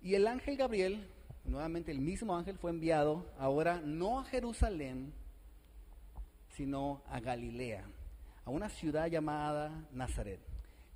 Y 0.00 0.14
el 0.14 0.26
ángel 0.26 0.56
Gabriel, 0.56 1.08
nuevamente 1.44 1.92
el 1.92 2.00
mismo 2.00 2.36
ángel, 2.36 2.58
fue 2.58 2.70
enviado 2.70 3.26
ahora 3.38 3.80
no 3.84 4.18
a 4.18 4.24
Jerusalén, 4.24 5.12
sino 6.56 7.02
a 7.08 7.20
Galilea, 7.20 7.84
a 8.44 8.50
una 8.50 8.68
ciudad 8.68 9.06
llamada 9.06 9.86
Nazaret, 9.92 10.40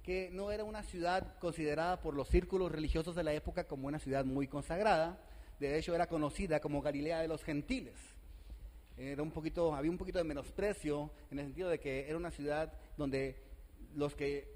que 0.07 0.31
no 0.31 0.53
era 0.53 0.63
una 0.63 0.85
ciudad 0.85 1.37
considerada 1.41 2.01
por 2.01 2.15
los 2.15 2.29
círculos 2.29 2.71
religiosos 2.71 3.17
de 3.17 3.25
la 3.25 3.35
época 3.35 3.65
como 3.65 3.89
una 3.89 3.99
ciudad 3.99 4.25
muy 4.25 4.47
consagrada, 4.47 5.19
de 5.59 5.77
hecho 5.77 5.97
era 5.97 6.07
conocida 6.07 6.61
como 6.61 6.81
Galilea 6.81 7.21
de 7.21 7.29
los 7.29 7.43
gentiles. 7.43 7.97
Había 8.97 9.21
un 9.21 9.33
poquito 9.33 10.19
de 10.19 10.25
menosprecio 10.25 11.11
en 11.33 11.41
el 11.41 11.47
sentido 11.47 11.69
de 11.69 11.81
que 11.81 12.09
era 12.09 12.17
una 12.17 12.31
ciudad 12.31 12.73
donde 12.97 13.37
los 13.97 14.15
que 14.15 14.49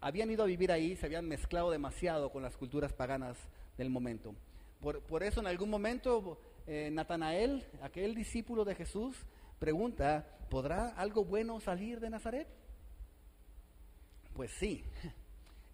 habían 0.00 0.30
ido 0.30 0.42
a 0.42 0.46
vivir 0.46 0.72
ahí 0.72 0.96
se 0.96 1.04
habían 1.04 1.28
mezclado 1.28 1.70
demasiado 1.70 2.30
con 2.32 2.42
las 2.42 2.56
culturas 2.56 2.94
paganas 2.94 3.36
del 3.76 3.90
momento. 3.90 4.34
Por, 4.80 5.22
eso 5.22 5.40
en 5.40 5.46
algún 5.46 5.68
momento 5.68 6.40
eh, 6.66 6.88
Natanael, 6.90 7.66
aquel 7.82 8.14
discípulo 8.14 8.64
de 8.64 8.74
Jesús, 8.74 9.26
pregunta, 9.58 10.26
¿podrá 10.48 10.88
algo 10.88 11.22
bueno 11.22 11.60
salir 11.60 12.00
de 12.00 12.08
Nazaret? 12.08 12.48
Pues 14.36 14.50
sí. 14.52 14.84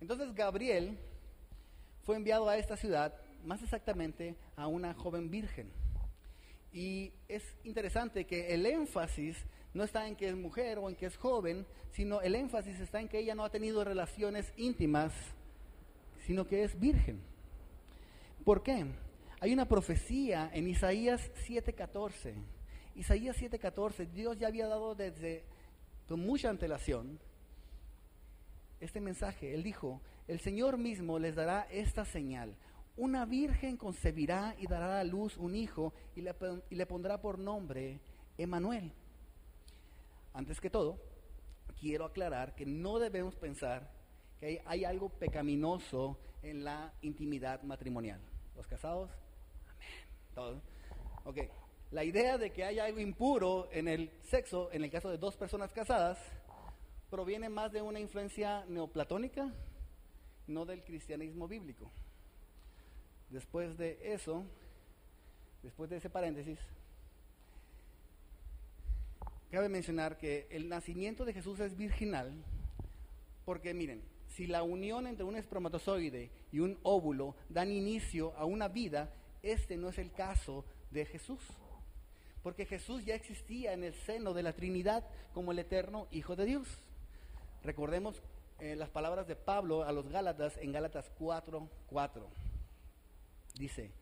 Entonces 0.00 0.34
Gabriel 0.34 0.96
fue 2.04 2.16
enviado 2.16 2.48
a 2.48 2.56
esta 2.56 2.76
ciudad, 2.76 3.12
más 3.44 3.62
exactamente 3.62 4.36
a 4.56 4.68
una 4.68 4.94
joven 4.94 5.30
virgen. 5.30 5.70
Y 6.72 7.12
es 7.28 7.42
interesante 7.64 8.24
que 8.24 8.54
el 8.54 8.64
énfasis 8.64 9.36
no 9.74 9.84
está 9.84 10.06
en 10.06 10.16
que 10.16 10.28
es 10.28 10.36
mujer 10.36 10.78
o 10.78 10.88
en 10.88 10.96
que 10.96 11.06
es 11.06 11.16
joven, 11.16 11.66
sino 11.90 12.20
el 12.20 12.34
énfasis 12.34 12.78
está 12.80 13.00
en 13.00 13.08
que 13.08 13.18
ella 13.18 13.34
no 13.34 13.44
ha 13.44 13.50
tenido 13.50 13.84
relaciones 13.84 14.52
íntimas, 14.56 15.12
sino 16.26 16.46
que 16.46 16.62
es 16.62 16.78
virgen. 16.78 17.20
¿Por 18.44 18.62
qué? 18.62 18.86
Hay 19.40 19.52
una 19.52 19.68
profecía 19.68 20.50
en 20.54 20.68
Isaías 20.68 21.30
7:14 21.46 22.34
Isaías 22.94 23.36
7:14, 23.36 24.06
Dios 24.12 24.38
ya 24.38 24.48
había 24.48 24.68
dado 24.68 24.94
desde 24.94 25.44
con 26.06 26.20
mucha 26.20 26.50
antelación 26.50 27.18
este 28.82 29.00
mensaje. 29.00 29.54
Él 29.54 29.62
dijo, 29.62 30.00
el 30.28 30.40
Señor 30.40 30.78
mismo 30.78 31.18
les 31.18 31.34
dará 31.34 31.66
esta 31.70 32.04
señal. 32.04 32.54
Una 32.96 33.24
virgen 33.24 33.76
concebirá 33.76 34.54
y 34.58 34.66
dará 34.66 35.00
a 35.00 35.04
luz 35.04 35.36
un 35.38 35.54
hijo 35.54 35.94
y 36.14 36.20
le, 36.20 36.86
pondrá 36.86 37.20
por 37.20 37.38
nombre 37.38 38.00
Emanuel. 38.36 38.92
Antes 40.34 40.60
que 40.60 40.70
todo, 40.70 40.98
quiero 41.80 42.04
aclarar 42.04 42.54
que 42.54 42.66
no 42.66 42.98
debemos 42.98 43.36
pensar 43.36 43.90
que 44.38 44.46
hay, 44.46 44.58
hay 44.66 44.84
algo 44.84 45.08
pecaminoso 45.08 46.18
en 46.42 46.64
la 46.64 46.92
intimidad 47.02 47.62
matrimonial. 47.62 48.20
Los 48.56 48.66
casados, 48.66 49.10
amén. 49.66 49.88
Todo. 50.34 50.60
Ok 51.24 51.38
la 51.92 52.04
idea 52.04 52.38
de 52.38 52.50
que 52.50 52.64
haya 52.64 52.86
algo 52.86 53.00
impuro 53.00 53.68
en 53.70 53.86
el 53.86 54.10
sexo, 54.22 54.70
en 54.72 54.82
el 54.82 54.90
caso 54.90 55.10
de 55.10 55.18
dos 55.18 55.36
personas 55.36 55.72
casadas, 55.72 56.18
proviene 57.12 57.50
más 57.50 57.70
de 57.70 57.82
una 57.82 58.00
influencia 58.00 58.64
neoplatónica, 58.68 59.52
no 60.46 60.64
del 60.64 60.82
cristianismo 60.82 61.46
bíblico. 61.46 61.90
Después 63.28 63.76
de 63.76 64.14
eso, 64.14 64.46
después 65.62 65.90
de 65.90 65.98
ese 65.98 66.08
paréntesis, 66.08 66.58
cabe 69.50 69.68
mencionar 69.68 70.16
que 70.16 70.46
el 70.50 70.70
nacimiento 70.70 71.26
de 71.26 71.34
Jesús 71.34 71.60
es 71.60 71.76
virginal, 71.76 72.32
porque 73.44 73.74
miren, 73.74 74.02
si 74.28 74.46
la 74.46 74.62
unión 74.62 75.06
entre 75.06 75.24
un 75.24 75.36
espermatozoide 75.36 76.30
y 76.50 76.60
un 76.60 76.78
óvulo 76.82 77.36
dan 77.50 77.70
inicio 77.70 78.32
a 78.38 78.46
una 78.46 78.68
vida, 78.68 79.12
este 79.42 79.76
no 79.76 79.90
es 79.90 79.98
el 79.98 80.12
caso 80.12 80.64
de 80.90 81.04
Jesús 81.04 81.40
porque 82.42 82.66
Jesús 82.66 83.04
ya 83.04 83.14
existía 83.14 83.72
en 83.72 83.84
el 83.84 83.94
seno 83.94 84.34
de 84.34 84.42
la 84.42 84.52
Trinidad 84.52 85.04
como 85.32 85.52
el 85.52 85.60
eterno 85.60 86.08
Hijo 86.10 86.34
de 86.34 86.44
Dios. 86.44 86.81
Recordemos 87.62 88.22
eh, 88.58 88.76
las 88.76 88.90
palabras 88.90 89.26
de 89.26 89.36
Pablo 89.36 89.84
a 89.84 89.92
los 89.92 90.08
Gálatas 90.08 90.56
en 90.58 90.72
Gálatas 90.72 91.10
4, 91.18 91.68
4. 91.86 92.30
Dice, 93.54 93.92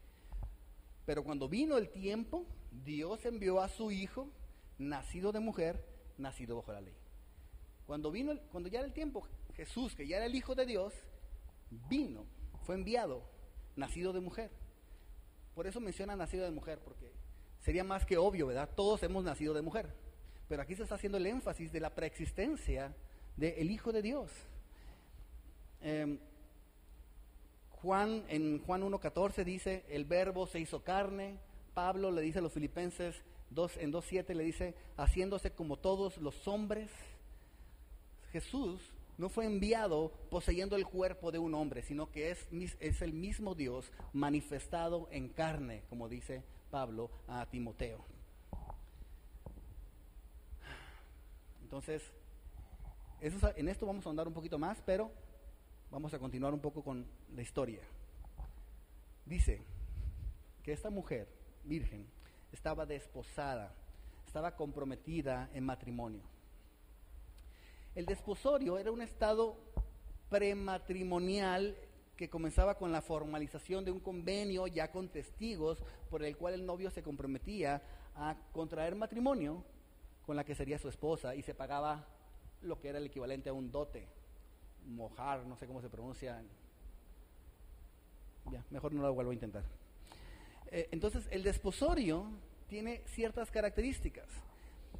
pero 1.04 1.24
cuando 1.24 1.48
vino 1.48 1.76
el 1.76 1.90
tiempo, 1.90 2.46
Dios 2.70 3.24
envió 3.26 3.60
a 3.60 3.68
su 3.68 3.90
Hijo, 3.90 4.28
nacido 4.78 5.32
de 5.32 5.40
mujer, 5.40 5.84
nacido 6.18 6.56
bajo 6.56 6.72
la 6.72 6.80
ley. 6.80 6.94
Cuando 7.86 8.10
vino, 8.10 8.38
cuando 8.50 8.68
ya 8.68 8.78
era 8.78 8.86
el 8.86 8.94
tiempo, 8.94 9.26
Jesús, 9.54 9.94
que 9.94 10.06
ya 10.06 10.16
era 10.16 10.26
el 10.26 10.34
Hijo 10.34 10.54
de 10.54 10.64
Dios, 10.64 10.94
vino, 11.88 12.24
fue 12.62 12.76
enviado, 12.76 13.24
nacido 13.76 14.12
de 14.12 14.20
mujer. 14.20 14.50
Por 15.54 15.66
eso 15.66 15.80
menciona 15.80 16.16
nacido 16.16 16.44
de 16.44 16.50
mujer, 16.50 16.78
porque 16.78 17.12
sería 17.58 17.84
más 17.84 18.06
que 18.06 18.16
obvio, 18.16 18.46
¿verdad? 18.46 18.70
Todos 18.74 19.02
hemos 19.02 19.24
nacido 19.24 19.52
de 19.52 19.62
mujer. 19.62 19.92
Pero 20.48 20.62
aquí 20.62 20.74
se 20.74 20.84
está 20.84 20.94
haciendo 20.94 21.18
el 21.18 21.26
énfasis 21.26 21.72
de 21.72 21.80
la 21.80 21.94
preexistencia 21.94 22.94
del 23.36 23.70
Hijo 23.70 23.92
de 23.92 24.02
Dios. 24.02 24.30
Em, 25.82 26.18
Juan, 27.82 28.24
en 28.28 28.62
Juan 28.64 28.82
1.14 28.82 29.44
dice, 29.44 29.84
el 29.88 30.04
verbo 30.04 30.46
se 30.46 30.60
hizo 30.60 30.82
carne. 30.82 31.38
Pablo 31.72 32.10
le 32.10 32.20
dice 32.20 32.40
a 32.40 32.42
los 32.42 32.52
filipenses 32.52 33.22
2, 33.50 33.78
en 33.78 33.92
2.7 33.92 34.34
le 34.34 34.44
dice, 34.44 34.74
haciéndose 34.96 35.52
como 35.52 35.78
todos 35.78 36.18
los 36.18 36.46
hombres. 36.46 36.90
Jesús 38.32 38.80
no 39.16 39.28
fue 39.28 39.46
enviado 39.46 40.12
poseyendo 40.30 40.76
el 40.76 40.86
cuerpo 40.86 41.32
de 41.32 41.38
un 41.38 41.54
hombre, 41.54 41.82
sino 41.82 42.10
que 42.10 42.30
es, 42.30 42.46
es 42.80 43.02
el 43.02 43.12
mismo 43.12 43.54
Dios 43.54 43.90
manifestado 44.12 45.08
en 45.10 45.28
carne, 45.28 45.82
como 45.88 46.08
dice 46.08 46.42
Pablo 46.70 47.10
a 47.28 47.46
Timoteo. 47.46 48.04
Entonces, 51.62 52.02
en 53.20 53.68
esto 53.68 53.86
vamos 53.86 54.06
a 54.06 54.10
andar 54.10 54.26
un 54.26 54.34
poquito 54.34 54.58
más, 54.58 54.80
pero 54.84 55.10
vamos 55.90 56.14
a 56.14 56.18
continuar 56.18 56.54
un 56.54 56.60
poco 56.60 56.82
con 56.82 57.06
la 57.34 57.42
historia. 57.42 57.80
Dice 59.26 59.62
que 60.62 60.72
esta 60.72 60.90
mujer, 60.90 61.28
virgen, 61.64 62.06
estaba 62.50 62.86
desposada, 62.86 63.74
estaba 64.26 64.56
comprometida 64.56 65.50
en 65.52 65.64
matrimonio. 65.64 66.22
El 67.94 68.06
desposorio 68.06 68.78
era 68.78 68.90
un 68.90 69.02
estado 69.02 69.56
prematrimonial 70.30 71.76
que 72.16 72.30
comenzaba 72.30 72.76
con 72.76 72.92
la 72.92 73.02
formalización 73.02 73.84
de 73.84 73.90
un 73.90 74.00
convenio 74.00 74.66
ya 74.66 74.90
con 74.90 75.08
testigos 75.08 75.82
por 76.08 76.22
el 76.22 76.36
cual 76.36 76.54
el 76.54 76.66
novio 76.66 76.90
se 76.90 77.02
comprometía 77.02 77.82
a 78.14 78.36
contraer 78.52 78.94
matrimonio 78.94 79.64
con 80.24 80.36
la 80.36 80.44
que 80.44 80.54
sería 80.54 80.78
su 80.78 80.88
esposa 80.88 81.34
y 81.34 81.42
se 81.42 81.54
pagaba 81.54 82.06
lo 82.62 82.78
que 82.78 82.88
era 82.88 82.98
el 82.98 83.06
equivalente 83.06 83.48
a 83.48 83.52
un 83.52 83.70
dote, 83.70 84.06
mojar, 84.86 85.46
no 85.46 85.56
sé 85.56 85.66
cómo 85.66 85.80
se 85.80 85.88
pronuncia. 85.88 86.42
Ya, 88.50 88.64
mejor 88.70 88.92
no 88.92 89.02
lo 89.02 89.14
vuelvo 89.14 89.30
a 89.30 89.34
intentar. 89.34 89.64
Eh, 90.70 90.88
entonces, 90.90 91.28
el 91.30 91.42
desposorio 91.42 92.26
tiene 92.68 93.02
ciertas 93.06 93.50
características. 93.50 94.28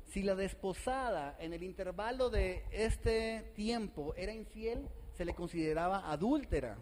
Si 0.07 0.23
la 0.23 0.35
desposada 0.35 1.37
en 1.38 1.53
el 1.53 1.62
intervalo 1.62 2.31
de 2.31 2.64
este 2.73 3.53
tiempo 3.55 4.14
era 4.16 4.33
infiel, 4.33 4.88
se 5.16 5.25
le 5.25 5.35
consideraba 5.35 6.11
adúltera. 6.11 6.79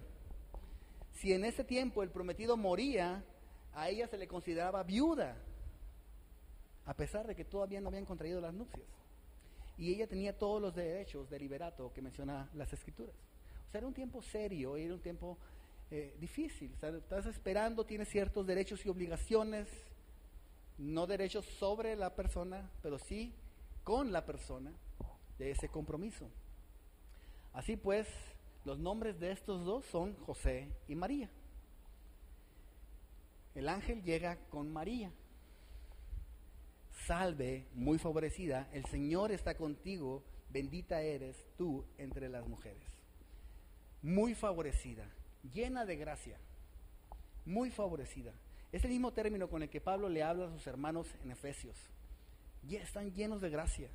Si 1.13 1.33
en 1.33 1.45
ese 1.45 1.63
tiempo 1.63 2.01
el 2.01 2.09
prometido 2.09 2.57
moría, 2.57 3.23
a 3.73 3.89
ella 3.89 4.07
se 4.07 4.17
le 4.17 4.27
consideraba 4.27 4.83
viuda, 4.83 5.37
a 6.85 6.93
pesar 6.95 7.27
de 7.27 7.35
que 7.35 7.45
todavía 7.45 7.81
no 7.81 7.89
habían 7.89 8.05
contraído 8.05 8.41
las 8.41 8.53
nupcias 8.53 8.98
y 9.79 9.93
ella 9.93 10.07
tenía 10.07 10.37
todos 10.37 10.61
los 10.61 10.75
derechos 10.75 11.29
de 11.29 11.39
liberato 11.39 11.93
que 11.93 12.01
menciona 12.01 12.49
las 12.53 12.71
escrituras. 12.73 13.15
O 13.69 13.71
sea, 13.71 13.77
era 13.79 13.87
un 13.87 13.93
tiempo 13.93 14.21
serio, 14.21 14.75
era 14.75 14.93
un 14.93 14.99
tiempo 14.99 15.37
eh, 15.89 16.17
difícil. 16.19 16.73
estás 16.81 17.25
esperando, 17.27 17.85
tienes 17.85 18.09
ciertos 18.09 18.45
derechos 18.45 18.85
y 18.85 18.89
obligaciones, 18.89 19.69
no 20.77 21.07
derechos 21.07 21.45
sobre 21.45 21.95
la 21.95 22.13
persona, 22.13 22.69
pero 22.81 22.99
sí 22.99 23.33
con 23.85 24.11
la 24.11 24.25
persona 24.25 24.73
de 25.37 25.51
ese 25.51 25.69
compromiso. 25.69 26.29
Así 27.53 27.77
pues, 27.77 28.05
los 28.65 28.79
nombres 28.79 29.17
de 29.17 29.31
estos 29.31 29.63
dos 29.65 29.85
son 29.85 30.13
José 30.25 30.67
y 30.89 30.95
María. 30.95 31.29
El 33.55 33.69
ángel 33.69 34.03
llega 34.03 34.37
con 34.49 34.73
María 34.73 35.09
salve, 37.09 37.65
muy 37.73 37.97
favorecida, 37.97 38.69
el 38.71 38.85
Señor 38.85 39.31
está 39.31 39.55
contigo, 39.55 40.23
bendita 40.51 41.01
eres 41.01 41.43
tú 41.57 41.83
entre 41.97 42.29
las 42.29 42.47
mujeres. 42.47 42.87
Muy 44.03 44.35
favorecida, 44.35 45.09
llena 45.51 45.87
de 45.87 45.95
gracia, 45.95 46.37
muy 47.45 47.71
favorecida. 47.71 48.31
Es 48.71 48.83
el 48.83 48.91
mismo 48.91 49.11
término 49.11 49.49
con 49.49 49.63
el 49.63 49.69
que 49.69 49.81
Pablo 49.81 50.07
le 50.07 50.21
habla 50.21 50.45
a 50.45 50.51
sus 50.51 50.67
hermanos 50.67 51.07
en 51.23 51.31
Efesios. 51.31 51.75
Ya 52.61 52.79
están 52.79 53.11
llenos 53.11 53.41
de 53.41 53.49
gracia. 53.49 53.89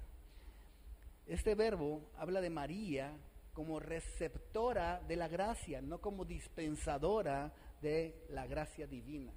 Este 1.29 1.55
verbo 1.55 2.11
habla 2.19 2.41
de 2.41 2.51
María 2.51 3.17
como 3.53 3.79
receptora 3.79 5.01
de 5.07 5.15
la 5.15 5.29
gracia, 5.29 5.81
no 5.81 6.01
como 6.01 6.25
dispensadora 6.25 7.53
de 7.81 8.27
la 8.31 8.49
gracia 8.49 8.89
divina. 8.89 9.33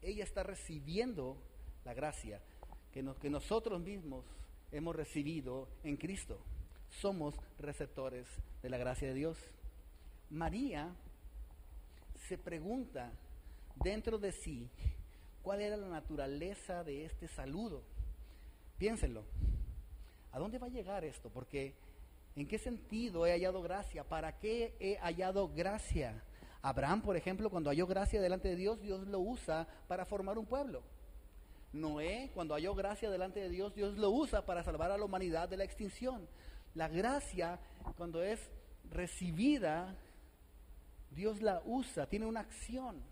Ella 0.00 0.24
está 0.24 0.42
recibiendo 0.42 1.36
la 1.84 1.92
gracia 1.92 2.40
que, 2.92 3.30
nosotros 3.30 3.80
mismos 3.80 4.24
hemos 4.70 4.94
recibido 4.94 5.68
en 5.82 5.96
Cristo. 5.96 6.38
Somos 6.90 7.34
receptores 7.58 8.26
de 8.62 8.68
la 8.68 8.76
gracia 8.76 9.08
de 9.08 9.14
Dios. 9.14 9.38
María 10.30 10.94
se 12.28 12.36
pregunta 12.36 13.10
dentro 13.76 14.18
de 14.18 14.32
sí 14.32 14.68
cuál 15.42 15.62
era 15.62 15.76
la 15.76 15.88
naturaleza 15.88 16.84
de 16.84 17.06
este 17.06 17.28
saludo. 17.28 17.82
Piénsenlo. 18.78 19.24
¿A 20.32 20.38
dónde 20.38 20.58
va 20.58 20.66
a 20.66 20.70
llegar 20.70 21.04
esto? 21.04 21.30
Porque 21.30 21.74
¿en 22.36 22.46
qué 22.46 22.58
sentido 22.58 23.26
he 23.26 23.32
hallado 23.32 23.62
gracia? 23.62 24.04
¿Para 24.04 24.38
qué 24.38 24.74
he 24.80 24.96
hallado 24.98 25.48
gracia? 25.48 26.22
Abraham, 26.60 27.02
por 27.02 27.16
ejemplo, 27.16 27.50
cuando 27.50 27.70
halló 27.70 27.86
gracia 27.86 28.20
delante 28.20 28.48
de 28.48 28.56
Dios, 28.56 28.80
Dios 28.80 29.06
lo 29.08 29.18
usa 29.18 29.66
para 29.88 30.04
formar 30.04 30.38
un 30.38 30.46
pueblo. 30.46 30.82
Noé, 31.72 32.30
cuando 32.34 32.54
halló 32.54 32.74
gracia 32.74 33.10
delante 33.10 33.40
de 33.40 33.48
Dios, 33.48 33.74
Dios 33.74 33.96
lo 33.96 34.10
usa 34.10 34.44
para 34.44 34.62
salvar 34.62 34.90
a 34.90 34.98
la 34.98 35.04
humanidad 35.04 35.48
de 35.48 35.56
la 35.56 35.64
extinción. 35.64 36.28
La 36.74 36.88
gracia, 36.88 37.58
cuando 37.96 38.22
es 38.22 38.50
recibida, 38.90 39.96
Dios 41.10 41.40
la 41.40 41.62
usa, 41.64 42.06
tiene 42.06 42.26
una 42.26 42.40
acción. 42.40 43.02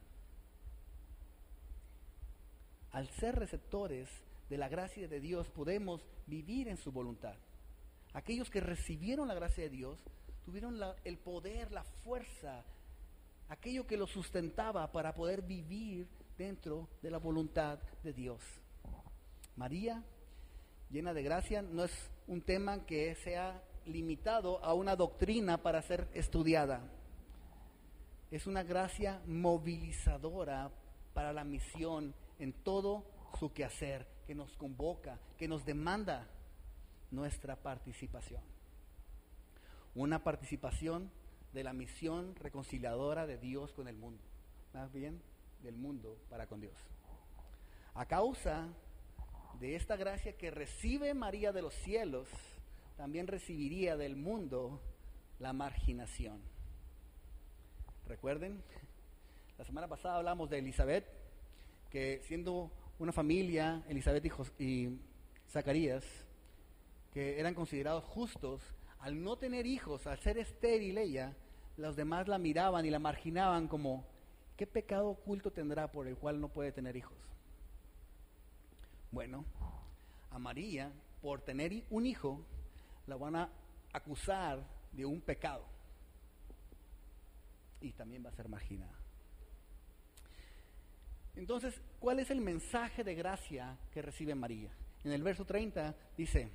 Al 2.93 3.09
ser 3.09 3.37
receptores 3.37 4.09
de 4.49 4.59
la 4.59 4.69
gracia 4.69 5.09
de 5.09 5.21
Dios, 5.21 5.49
podemos 5.49 6.03
vivir 6.27 6.69
en 6.69 6.77
su 6.77 6.93
voluntad. 6.93 7.37
Aquellos 8.13 8.51
que 8.51 8.61
recibieron 8.61 9.29
la 9.29 9.35
gracia 9.35 9.65
de 9.65 9.71
Dios 9.71 9.99
tuvieron 10.45 10.81
el 11.05 11.19
poder, 11.19 11.71
la 11.71 11.85
fuerza, 11.85 12.65
aquello 13.49 13.87
que 13.87 13.97
los 13.97 14.11
sustentaba 14.11 14.91
para 14.91 15.15
poder 15.15 15.43
vivir 15.43 16.09
dentro 16.41 16.89
de 17.03 17.11
la 17.11 17.19
voluntad 17.19 17.79
de 18.03 18.15
Dios. 18.15 18.41
María, 19.57 20.03
llena 20.89 21.13
de 21.13 21.23
gracia, 21.23 21.61
no 21.61 21.85
es 21.85 21.93
un 22.27 22.41
tema 22.41 22.87
que 22.87 23.15
sea 23.17 23.63
limitado 23.85 24.65
a 24.65 24.73
una 24.73 24.97
doctrina 24.97 25.63
para 25.63 25.83
ser 25.83 26.09
estudiada. 26.15 26.81
Es 28.31 28.47
una 28.47 28.63
gracia 28.63 29.21
movilizadora 29.27 30.71
para 31.13 31.35
la 31.35 31.45
misión 31.45 32.15
en 32.39 32.55
todo 32.55 33.05
su 33.39 33.53
quehacer, 33.53 34.07
que 34.27 34.35
nos 34.35 34.57
convoca, 34.57 35.19
que 35.37 35.47
nos 35.47 35.67
demanda 35.67 36.27
nuestra 37.11 37.57
participación. 37.57 38.43
Una 39.95 40.25
participación 40.25 41.11
de 41.53 41.65
la 41.65 41.75
misión 41.75 42.35
reconciliadora 42.37 43.27
de 43.27 43.37
Dios 43.37 43.75
con 43.75 43.89
el 43.89 43.97
mundo. 43.99 44.23
¿Más 44.73 44.91
bien? 44.91 45.21
Del 45.63 45.77
mundo 45.77 46.17
para 46.29 46.47
con 46.47 46.61
Dios. 46.61 46.77
A 47.95 48.07
causa 48.07 48.69
de 49.59 49.77
esta 49.77 49.97
gracia 49.97 50.37
que 50.37 50.51
recibe 50.51 51.13
María 51.15 51.53
de 51.53 51.63
los 51.63 51.75
cielos, 51.75 52.29
también 52.97 53.27
recibiría 53.27 53.97
del 53.97 54.17
mundo 54.17 54.81
la 55.39 55.53
marginación. 55.53 56.41
Recuerden, 58.07 58.63
la 59.59 59.65
semana 59.65 59.89
pasada 59.89 60.17
hablamos 60.17 60.51
de 60.51 60.59
Elizabeth, 60.59 61.07
que 61.91 62.21
siendo 62.25 62.71
una 62.99 63.13
familia, 63.13 63.83
Elizabeth 63.89 64.25
y, 64.59 64.65
y 64.65 65.01
Zacarías, 65.49 66.05
que 67.13 67.41
eran 67.41 67.55
considerados 67.55 68.05
justos, 68.05 68.63
al 69.01 69.23
no 69.23 69.37
tener 69.37 69.67
hijos, 69.67 70.07
al 70.07 70.19
ser 70.19 70.39
estéril 70.39 70.99
ella, 70.99 71.35
los 71.77 71.97
demás 71.97 72.29
la 72.29 72.39
miraban 72.39 72.85
y 72.85 72.91
la 72.91 72.99
marginaban 72.99 73.69
como 73.69 74.05
¿qué 74.61 74.67
pecado 74.67 75.09
oculto 75.09 75.51
tendrá 75.51 75.91
por 75.91 76.07
el 76.07 76.19
cual 76.19 76.39
no 76.39 76.51
puede 76.51 76.71
tener 76.71 76.95
hijos? 76.95 77.17
Bueno, 79.11 79.47
a 80.31 80.39
María, 80.39 80.93
por 81.23 81.41
tener 81.41 81.83
un 81.89 82.05
hijo, 82.05 82.45
la 83.07 83.17
van 83.17 83.37
a 83.37 83.49
acusar 83.91 84.63
de 84.93 85.07
un 85.07 85.23
pecado. 85.23 85.65
Y 87.81 87.93
también 87.93 88.23
va 88.23 88.29
a 88.29 88.35
ser 88.35 88.51
marginada. 88.51 88.93
Entonces, 91.37 91.81
¿cuál 91.99 92.19
es 92.19 92.31
el 92.31 92.43
mensaje 92.43 93.03
de 93.03 93.15
gracia 93.15 93.79
que 93.91 94.03
recibe 94.03 94.35
María? 94.35 94.71
En 95.05 95.13
el 95.13 95.23
verso 95.23 95.47
30 95.47 95.97
dice, 96.19 96.51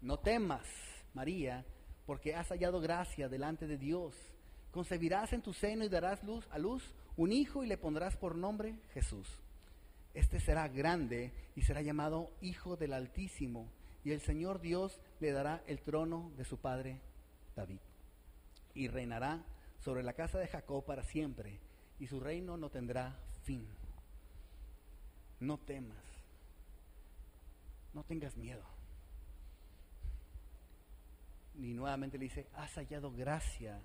no 0.00 0.18
temas, 0.18 0.66
María, 1.12 1.62
porque 2.06 2.34
has 2.34 2.48
hallado 2.48 2.80
gracia 2.80 3.28
delante 3.28 3.66
de 3.66 3.76
Dios. 3.76 4.14
Concebirás 4.70 5.34
en 5.34 5.42
tu 5.42 5.52
seno 5.52 5.84
y 5.84 5.90
darás 5.90 6.24
luz 6.24 6.48
a 6.50 6.58
luz 6.58 6.94
un 7.18 7.32
hijo 7.32 7.64
y 7.64 7.66
le 7.66 7.76
pondrás 7.76 8.16
por 8.16 8.36
nombre 8.36 8.78
Jesús. 8.94 9.28
Este 10.14 10.38
será 10.38 10.68
grande 10.68 11.32
y 11.56 11.62
será 11.62 11.82
llamado 11.82 12.30
Hijo 12.40 12.76
del 12.76 12.92
Altísimo, 12.92 13.68
y 14.04 14.12
el 14.12 14.20
Señor 14.20 14.60
Dios 14.60 15.00
le 15.18 15.32
dará 15.32 15.62
el 15.66 15.80
trono 15.80 16.30
de 16.36 16.44
su 16.44 16.58
padre 16.58 17.00
David. 17.56 17.80
Y 18.72 18.86
reinará 18.86 19.44
sobre 19.80 20.04
la 20.04 20.12
casa 20.12 20.38
de 20.38 20.46
Jacob 20.46 20.84
para 20.84 21.02
siempre, 21.02 21.58
y 21.98 22.06
su 22.06 22.20
reino 22.20 22.56
no 22.56 22.70
tendrá 22.70 23.18
fin. 23.42 23.66
No 25.40 25.58
temas, 25.58 26.04
no 27.94 28.04
tengas 28.04 28.36
miedo. 28.36 28.64
Y 31.56 31.74
nuevamente 31.74 32.16
le 32.16 32.26
dice, 32.26 32.46
has 32.54 32.72
hallado 32.74 33.10
gracia. 33.10 33.80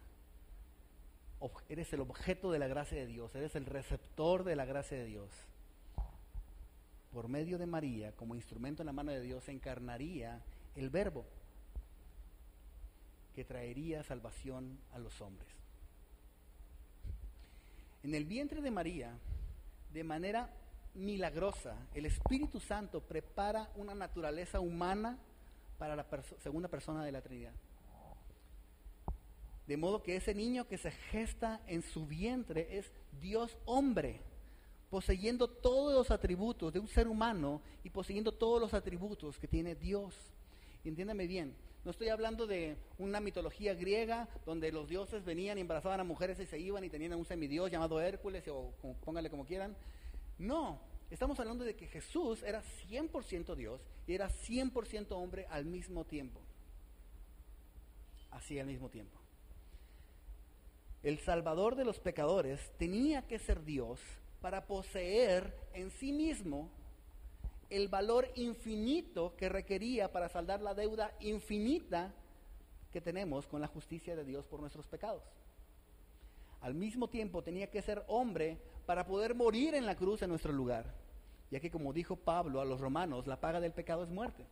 Eres 1.68 1.92
el 1.94 2.02
objeto 2.02 2.52
de 2.52 2.60
la 2.60 2.68
gracia 2.68 2.98
de 2.98 3.08
Dios, 3.08 3.36
eres 3.36 3.56
el 3.56 3.66
receptor 3.66 4.44
de 4.44 4.56
la 4.56 4.66
gracia 4.66 4.98
de 4.98 5.06
Dios. 5.06 5.30
Por 7.12 7.28
medio 7.28 7.58
de 7.58 7.66
María, 7.66 8.14
como 8.14 8.36
instrumento 8.36 8.82
en 8.82 8.88
la 8.88 8.94
mano 8.94 9.12
de 9.12 9.22
Dios, 9.22 9.48
encarnaría 9.50 10.42
el 10.76 10.90
verbo 10.90 11.26
que 13.36 13.44
traería 13.44 14.04
salvación 14.04 14.80
a 14.94 15.00
los 15.00 15.20
hombres. 15.22 15.50
En 18.04 18.16
el 18.16 18.26
vientre 18.26 18.62
de 18.62 18.72
María, 18.72 19.18
de 19.92 20.04
manera 20.04 20.50
milagrosa, 20.94 21.76
el 21.94 22.06
Espíritu 22.06 22.60
Santo 22.60 23.02
prepara 23.02 23.70
una 23.76 23.96
naturaleza 23.96 24.60
humana 24.60 25.18
para 25.78 25.96
la 25.96 26.06
segunda 26.40 26.68
persona 26.68 27.04
de 27.04 27.12
la 27.12 27.22
Trinidad. 27.22 27.54
De 29.74 29.78
modo 29.78 30.04
que 30.04 30.16
ese 30.16 30.36
niño 30.36 30.68
que 30.68 30.78
se 30.78 30.92
gesta 30.92 31.60
en 31.66 31.82
su 31.82 32.06
vientre 32.06 32.78
es 32.78 32.92
Dios 33.20 33.58
hombre, 33.66 34.22
poseyendo 34.92 35.48
todos 35.50 35.96
los 35.96 36.12
atributos 36.12 36.72
de 36.72 36.78
un 36.78 36.88
ser 36.88 37.08
humano 37.08 37.60
y 37.84 37.90
poseyendo 37.90 38.32
todos 38.32 38.62
los 38.62 38.76
atributos 38.76 39.40
que 39.40 39.48
tiene 39.48 39.74
Dios. 39.74 40.14
entiéndame 40.84 41.26
bien, 41.26 41.56
no 41.84 41.90
estoy 41.90 42.10
hablando 42.10 42.46
de 42.46 42.78
una 43.00 43.20
mitología 43.20 43.74
griega 43.74 44.30
donde 44.46 44.72
los 44.72 44.88
dioses 44.88 45.26
venían 45.26 45.58
y 45.58 45.62
embarazaban 45.62 46.00
a 46.00 46.04
mujeres 46.04 46.40
y 46.40 46.46
se 46.46 46.60
iban 46.60 46.84
y 46.84 46.92
tenían 46.92 47.16
un 47.16 47.26
semidios 47.26 47.72
llamado 47.72 48.00
Hércules 48.00 48.48
o 48.50 48.76
póngale 49.04 49.32
como 49.32 49.44
quieran. 49.44 49.76
No, 50.38 50.82
estamos 51.10 51.40
hablando 51.40 51.64
de 51.64 51.76
que 51.76 51.88
Jesús 51.88 52.44
era 52.44 52.62
100% 52.88 53.56
Dios 53.56 53.82
y 54.06 54.14
era 54.14 54.30
100% 54.30 55.08
hombre 55.14 55.48
al 55.50 55.66
mismo 55.66 56.06
tiempo. 56.06 56.42
Así 58.30 58.60
al 58.60 58.68
mismo 58.68 58.88
tiempo. 58.88 59.23
El 61.04 61.20
Salvador 61.20 61.76
de 61.76 61.84
los 61.84 62.00
pecadores 62.00 62.72
tenía 62.78 63.28
que 63.28 63.38
ser 63.38 63.66
Dios 63.66 64.00
para 64.40 64.66
poseer 64.66 65.54
en 65.74 65.92
sí 65.92 66.14
mismo 66.14 66.70
el 67.70 67.90
valor 67.90 68.30
infinito 68.36 69.36
que 69.36 69.50
requería 69.50 70.14
para 70.14 70.30
saldar 70.30 70.62
la 70.62 70.74
deuda 70.74 71.12
infinita 71.20 72.14
que 72.94 73.02
tenemos 73.02 73.48
con 73.48 73.60
la 73.60 73.68
justicia 73.68 74.16
de 74.16 74.24
Dios 74.24 74.48
por 74.48 74.62
nuestros 74.62 74.88
pecados. 74.88 75.24
Al 76.62 76.74
mismo 76.74 77.10
tiempo 77.10 77.44
tenía 77.44 77.70
que 77.70 77.82
ser 77.82 78.06
hombre 78.08 78.58
para 78.86 79.06
poder 79.06 79.36
morir 79.36 79.76
en 79.76 79.86
la 79.86 79.98
cruz 79.98 80.22
en 80.22 80.30
nuestro 80.30 80.54
lugar, 80.54 80.94
ya 81.52 81.60
que 81.60 81.72
como 81.72 81.92
dijo 81.92 82.16
Pablo 82.16 82.62
a 82.62 82.66
los 82.66 82.80
romanos, 82.80 83.28
la 83.28 83.42
paga 83.42 83.60
del 83.60 83.74
pecado 83.74 84.04
es 84.04 84.10
muerte. 84.10 84.46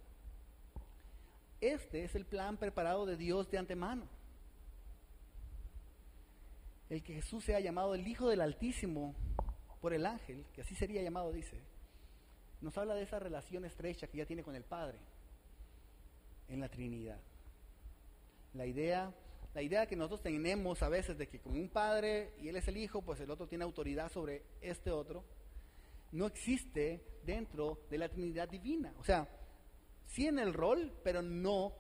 Este 1.62 2.04
es 2.04 2.16
el 2.16 2.26
plan 2.26 2.58
preparado 2.58 3.06
de 3.06 3.16
Dios 3.16 3.50
de 3.50 3.58
antemano. 3.58 4.04
El 6.92 7.04
que 7.04 7.14
Jesús 7.14 7.46
sea 7.46 7.62
llamado 7.62 7.96
el 7.96 8.06
Hijo 8.06 8.28
del 8.28 8.42
Altísimo 8.42 9.16
por 9.80 9.94
el 9.94 10.06
ángel, 10.06 10.46
que 10.54 10.60
así 10.60 10.76
sería 10.76 11.02
llamado, 11.02 11.32
dice, 11.32 11.58
nos 12.60 12.78
habla 12.78 12.96
de 12.96 13.04
esa 13.04 13.18
relación 13.18 13.64
estrecha 13.64 14.08
que 14.08 14.18
ya 14.18 14.26
tiene 14.26 14.44
con 14.44 14.56
el 14.58 14.66
Padre 14.66 15.00
en 16.50 16.60
la 16.60 16.68
Trinidad. 16.68 17.22
La 18.56 18.66
idea, 18.66 19.10
la 19.54 19.62
idea 19.62 19.88
que 19.88 19.96
nosotros 19.96 20.22
tenemos 20.22 20.84
a 20.84 20.90
veces 20.90 21.18
de 21.18 21.30
que 21.30 21.40
como 21.40 21.56
un 21.56 21.70
padre 21.70 22.34
y 22.42 22.50
él 22.50 22.58
es 22.58 22.68
el 22.68 22.76
hijo, 22.76 23.02
pues 23.02 23.22
el 23.22 23.32
otro 23.32 23.48
tiene 23.48 23.64
autoridad 23.64 24.12
sobre 24.12 24.44
este 24.60 24.92
otro, 24.92 25.24
no 26.12 26.26
existe 26.26 27.22
dentro 27.26 27.80
de 27.90 28.00
la 28.00 28.10
Trinidad 28.10 28.50
divina. 28.50 28.94
O 29.00 29.04
sea, 29.06 29.30
sí 30.08 30.28
en 30.28 30.40
el 30.40 30.54
rol, 30.54 30.92
pero 31.06 31.22
no 31.22 31.72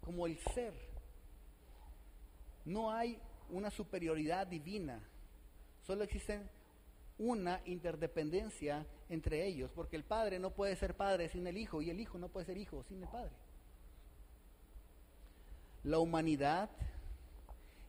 como 0.00 0.26
el 0.26 0.38
ser. 0.38 0.72
No 2.64 2.90
hay 2.90 3.20
una 3.50 3.70
superioridad 3.70 4.46
divina. 4.46 5.00
Solo 5.86 6.04
existen 6.04 6.48
una 7.18 7.60
interdependencia 7.64 8.86
entre 9.08 9.46
ellos, 9.46 9.70
porque 9.74 9.96
el 9.96 10.04
Padre 10.04 10.38
no 10.38 10.50
puede 10.50 10.76
ser 10.76 10.96
Padre 10.96 11.28
sin 11.28 11.46
el 11.46 11.56
Hijo 11.56 11.82
y 11.82 11.90
el 11.90 12.00
Hijo 12.00 12.18
no 12.18 12.28
puede 12.28 12.46
ser 12.46 12.56
Hijo 12.56 12.82
sin 12.84 13.02
el 13.02 13.08
Padre. 13.08 13.32
La 15.84 15.98
humanidad 15.98 16.70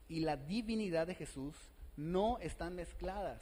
y 0.09 0.19
la 0.19 0.37
divinidad 0.37 1.07
de 1.07 1.15
Jesús 1.15 1.55
no 1.97 2.37
están 2.39 2.75
mezcladas. 2.75 3.41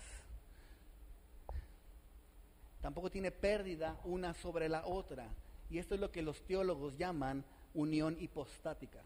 Tampoco 2.81 3.09
tiene 3.09 3.31
pérdida 3.31 3.97
una 4.03 4.33
sobre 4.33 4.69
la 4.69 4.85
otra. 4.85 5.27
Y 5.69 5.79
esto 5.79 5.95
es 5.95 6.01
lo 6.01 6.11
que 6.11 6.21
los 6.21 6.41
teólogos 6.41 6.97
llaman 6.97 7.43
unión 7.73 8.17
hipostática. 8.19 8.99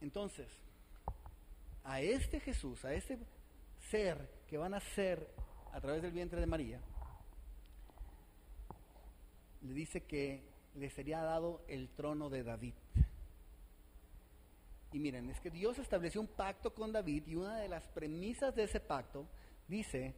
Entonces, 0.00 0.48
a 1.84 2.00
este 2.00 2.40
Jesús, 2.40 2.84
a 2.84 2.92
este 2.92 3.18
ser 3.90 4.28
que 4.48 4.58
van 4.58 4.74
a 4.74 4.80
ser 4.80 5.28
a 5.72 5.80
través 5.80 6.02
del 6.02 6.12
vientre 6.12 6.40
de 6.40 6.46
María, 6.46 6.80
le 9.62 9.72
dice 9.72 10.02
que 10.02 10.42
le 10.74 10.90
sería 10.90 11.22
dado 11.22 11.62
el 11.68 11.88
trono 11.90 12.28
de 12.28 12.42
David. 12.42 12.74
Y 14.92 14.98
miren, 14.98 15.28
es 15.30 15.40
que 15.40 15.50
Dios 15.50 15.78
estableció 15.78 16.20
un 16.20 16.28
pacto 16.28 16.72
con 16.72 16.92
David 16.92 17.24
y 17.26 17.34
una 17.34 17.56
de 17.58 17.68
las 17.68 17.86
premisas 17.88 18.54
de 18.54 18.64
ese 18.64 18.80
pacto 18.80 19.26
dice, 19.68 20.14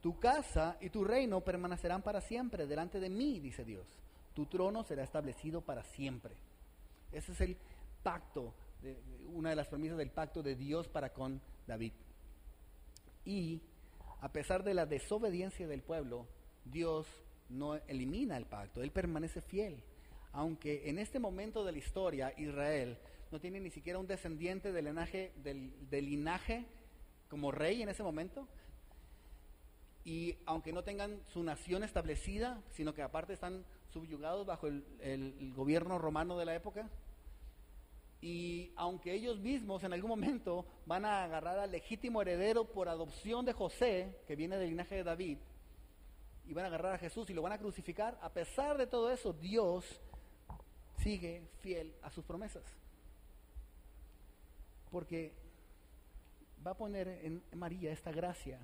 tu 0.00 0.18
casa 0.18 0.76
y 0.80 0.90
tu 0.90 1.04
reino 1.04 1.40
permanecerán 1.40 2.02
para 2.02 2.20
siempre 2.20 2.66
delante 2.66 3.00
de 3.00 3.10
mí, 3.10 3.40
dice 3.40 3.64
Dios. 3.64 3.86
Tu 4.34 4.46
trono 4.46 4.84
será 4.84 5.04
establecido 5.04 5.60
para 5.60 5.82
siempre. 5.82 6.34
Ese 7.12 7.32
es 7.32 7.40
el 7.40 7.56
pacto, 8.02 8.54
una 9.32 9.50
de 9.50 9.56
las 9.56 9.68
premisas 9.68 9.98
del 9.98 10.10
pacto 10.10 10.42
de 10.42 10.56
Dios 10.56 10.88
para 10.88 11.12
con 11.12 11.40
David. 11.66 11.92
Y 13.24 13.60
a 14.20 14.30
pesar 14.30 14.62
de 14.62 14.74
la 14.74 14.86
desobediencia 14.86 15.66
del 15.66 15.82
pueblo, 15.82 16.26
Dios 16.64 17.06
no 17.48 17.76
elimina 17.86 18.36
el 18.36 18.46
pacto, 18.46 18.82
Él 18.82 18.90
permanece 18.90 19.40
fiel. 19.40 19.82
Aunque 20.32 20.88
en 20.88 20.98
este 20.98 21.18
momento 21.18 21.64
de 21.64 21.72
la 21.72 21.78
historia 21.78 22.32
Israel 22.38 22.98
no 23.30 23.40
tiene 23.40 23.60
ni 23.60 23.70
siquiera 23.70 23.98
un 23.98 24.06
descendiente 24.06 24.72
del, 24.72 25.70
linaje 25.90 26.64
como 27.28 27.50
rey 27.50 27.82
en 27.82 27.88
ese 27.88 28.02
momento, 28.02 28.48
y 30.04 30.36
aunque 30.46 30.72
no 30.72 30.82
tengan 30.82 31.20
su 31.28 31.42
nación 31.44 31.84
establecida, 31.84 32.60
sino 32.70 32.92
que 32.92 33.02
aparte 33.02 33.34
están 33.34 33.64
subyugados 33.92 34.46
bajo 34.46 34.66
el 34.66 35.52
gobierno 35.54 35.98
romano 35.98 36.36
de 36.38 36.44
la 36.44 36.56
época, 36.56 36.90
y 38.22 38.70
aunque 38.76 39.12
ellos 39.12 39.40
mismos 39.40 39.82
en 39.82 39.92
algún 39.92 40.08
momento 40.08 40.64
van 40.86 41.04
a 41.04 41.24
agarrar 41.24 41.58
al 41.58 41.72
legítimo 41.72 42.22
heredero 42.22 42.64
por 42.64 42.88
adopción 42.88 43.44
de 43.44 43.52
José, 43.52 44.16
que 44.28 44.36
viene 44.36 44.56
del 44.56 44.70
linaje 44.70 44.94
de 44.94 45.02
David, 45.02 45.38
y 46.46 46.54
van 46.54 46.64
a 46.64 46.68
agarrar 46.68 46.94
a 46.94 46.98
Jesús 46.98 47.28
y 47.28 47.34
lo 47.34 47.42
van 47.42 47.52
a 47.52 47.58
crucificar, 47.58 48.16
a 48.22 48.32
pesar 48.32 48.78
de 48.78 48.86
todo 48.86 49.10
eso, 49.10 49.32
Dios 49.32 50.00
sigue 50.98 51.42
fiel 51.60 51.92
a 52.00 52.10
sus 52.10 52.24
promesas. 52.24 52.62
Porque 54.92 55.32
va 56.64 56.70
a 56.70 56.76
poner 56.76 57.08
en 57.08 57.42
María 57.54 57.90
esta 57.90 58.12
gracia 58.12 58.60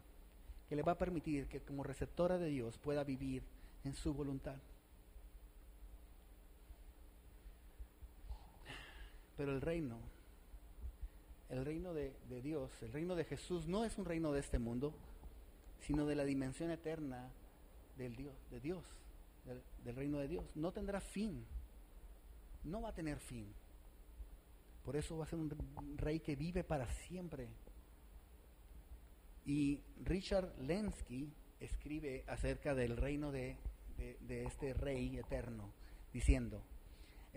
que 0.68 0.76
le 0.76 0.82
va 0.82 0.92
a 0.92 0.98
permitir 0.98 1.48
que 1.48 1.62
como 1.62 1.82
receptora 1.82 2.38
de 2.38 2.48
Dios 2.48 2.78
pueda 2.78 3.02
vivir 3.02 3.42
en 3.82 3.94
su 3.94 4.14
voluntad. 4.14 4.56
Pero 9.38 9.52
el 9.52 9.60
reino, 9.60 10.00
el 11.48 11.64
reino 11.64 11.94
de, 11.94 12.12
Dios, 12.42 12.72
el 12.82 12.92
reino 12.92 13.14
de 13.14 13.24
Jesús 13.24 13.68
no 13.68 13.84
es 13.84 13.96
un 13.96 14.04
reino 14.04 14.32
de 14.32 14.40
este 14.40 14.58
mundo, 14.58 14.92
sino 15.80 16.06
de 16.06 16.16
la 16.16 16.24
dimensión 16.24 16.72
eterna 16.72 17.30
del 17.96 18.16
Dios, 18.16 18.34
de 18.50 18.58
Dios, 18.58 18.84
del, 19.84 19.94
reino 19.94 20.18
de 20.18 20.26
Dios. 20.26 20.44
No 20.56 20.72
tendrá 20.72 21.00
fin, 21.00 21.46
no 22.64 22.82
va 22.82 22.88
a 22.88 22.94
tener 22.94 23.20
fin. 23.20 23.46
Por 24.84 24.96
eso 24.96 25.16
va 25.16 25.24
a 25.24 25.28
ser 25.28 25.38
un 25.38 25.96
rey 25.96 26.18
que 26.18 26.34
vive 26.34 26.64
para 26.64 26.90
siempre. 26.90 27.46
Y 29.46 29.80
Richard 30.04 30.52
Lenski 30.62 31.32
escribe 31.60 32.24
acerca 32.26 32.74
del 32.74 32.96
reino 32.96 33.30
de 33.30 33.56
este 34.28 34.74
rey 34.74 35.16
eterno, 35.16 35.70
diciendo, 36.12 36.60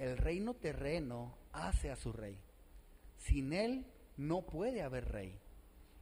el 0.02 0.18
reino 0.18 0.56
terreno 0.56 1.32
hace 1.54 1.92
a 1.92 1.96
su 1.96 2.12
rey. 2.12 2.36
Sin 3.18 3.54
él 3.54 3.86
no 4.18 4.42
puede 4.42 4.82
haber 4.82 5.12
rey. 5.12 5.38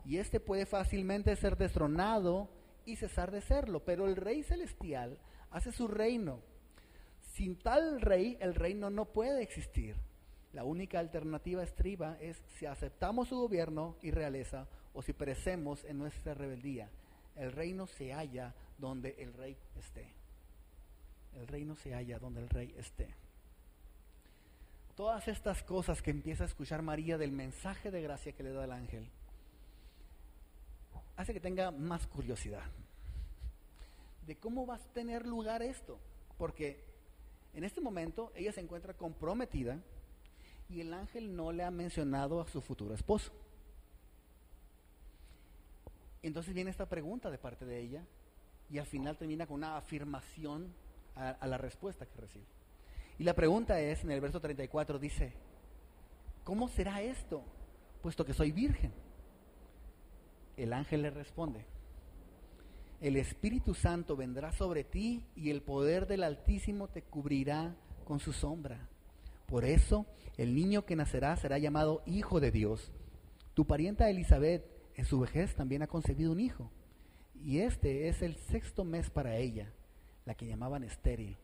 Y 0.06 0.20
éste 0.20 0.40
puede 0.40 0.66
fácilmente 0.66 1.36
ser 1.36 1.58
destronado 1.58 2.50
y 2.86 2.96
cesar 2.96 3.30
de 3.30 3.42
serlo. 3.42 3.84
Pero 3.84 4.08
el 4.08 4.16
rey 4.16 4.42
celestial 4.44 5.20
hace 5.52 5.74
su 5.74 5.90
reino. 5.90 6.40
Sin 7.34 7.58
tal 7.58 8.00
rey, 8.00 8.38
el 8.40 8.56
reino 8.56 8.90
no 8.90 9.04
puede 9.04 9.44
existir. 9.44 9.98
La 10.54 10.64
única 10.64 11.00
alternativa 11.00 11.62
estriba 11.62 12.18
es 12.22 12.42
si 12.58 12.66
aceptamos 12.66 13.28
su 13.28 13.38
gobierno 13.38 13.98
y 14.02 14.12
realeza 14.12 14.70
o 14.94 15.02
si 15.02 15.12
perecemos 15.12 15.84
en 15.84 15.98
nuestra 15.98 16.34
rebeldía. 16.34 16.90
El 17.36 17.52
reino 17.52 17.86
se 17.86 18.14
halla 18.14 18.56
donde 18.78 19.16
el 19.20 19.34
rey 19.34 19.58
esté. 19.78 20.08
El 21.36 21.48
reino 21.48 21.76
se 21.76 21.94
halla 21.94 22.18
donde 22.18 22.40
el 22.40 22.48
rey 22.48 22.74
esté. 22.78 23.14
Todas 25.00 25.30
estas 25.30 25.64
cosas 25.64 26.02
que 26.02 26.12
empieza 26.12 26.44
a 26.44 26.48
escuchar 26.48 26.82
María 26.82 27.18
del 27.18 27.32
mensaje 27.32 27.90
de 27.90 28.02
gracia 28.02 28.34
que 28.34 28.44
le 28.44 28.52
da 28.52 28.66
el 28.66 28.74
ángel, 28.74 29.08
hace 31.16 31.32
que 31.32 31.40
tenga 31.40 31.72
más 31.72 32.06
curiosidad 32.06 32.66
de 34.28 34.36
cómo 34.36 34.68
va 34.68 34.76
a 34.76 34.80
tener 34.80 35.26
lugar 35.26 35.62
esto. 35.62 35.98
Porque 36.38 36.84
en 37.54 37.64
este 37.64 37.80
momento 37.80 38.34
ella 38.36 38.52
se 38.52 38.60
encuentra 38.60 38.94
comprometida 38.94 39.80
y 40.68 40.82
el 40.82 40.94
ángel 40.94 41.34
no 41.34 41.54
le 41.54 41.64
ha 41.64 41.72
mencionado 41.72 42.42
a 42.42 42.48
su 42.50 42.60
futuro 42.60 42.94
esposo. 42.94 43.32
Entonces 46.22 46.54
viene 46.54 46.72
esta 46.72 46.90
pregunta 46.90 47.32
de 47.32 47.38
parte 47.38 47.64
de 47.64 47.80
ella 47.80 48.04
y 48.70 48.80
al 48.80 48.86
final 48.86 49.18
termina 49.18 49.48
con 49.48 49.56
una 49.56 49.78
afirmación 49.78 50.74
a, 51.16 51.30
a 51.30 51.48
la 51.48 51.58
respuesta 51.58 52.06
que 52.06 52.20
recibe. 52.20 52.59
Y 53.20 53.26
la 53.26 53.36
pregunta 53.36 53.80
es, 53.82 54.04
en 54.04 54.12
el 54.12 54.22
verso 54.22 54.40
34 54.40 54.98
dice, 54.98 55.34
¿cómo 56.46 56.70
será 56.70 57.02
esto? 57.02 57.44
Puesto 58.02 58.26
que 58.26 58.34
soy 58.34 58.54
virgen. 58.54 58.94
El 60.56 60.72
ángel 60.74 61.02
le 61.02 61.10
responde, 61.10 61.66
el 63.02 63.18
Espíritu 63.18 63.74
Santo 63.74 64.16
vendrá 64.16 64.52
sobre 64.54 64.84
ti 64.84 65.24
y 65.36 65.52
el 65.52 65.62
poder 65.62 66.08
del 66.08 66.24
Altísimo 66.24 66.88
te 66.88 67.02
cubrirá 67.02 67.76
con 68.06 68.20
su 68.20 68.34
sombra. 68.34 68.90
Por 69.48 69.66
eso 69.66 70.06
el 70.38 70.56
niño 70.56 70.86
que 70.86 70.96
nacerá 70.96 71.36
será 71.36 71.58
llamado 71.58 72.02
Hijo 72.06 72.40
de 72.40 72.52
Dios. 72.52 72.92
Tu 73.54 73.66
parienta 73.66 74.10
Elizabeth 74.10 74.66
en 74.96 75.06
su 75.06 75.20
vejez 75.20 75.56
también 75.56 75.82
ha 75.82 75.88
concebido 75.88 76.32
un 76.32 76.40
hijo. 76.40 76.72
Y 77.42 77.60
este 77.60 78.10
es 78.10 78.22
el 78.22 78.36
sexto 78.36 78.84
mes 78.84 79.10
para 79.10 79.38
ella, 79.38 79.72
la 80.26 80.36
que 80.36 80.46
llamaban 80.46 80.84
estéril, 80.84 81.38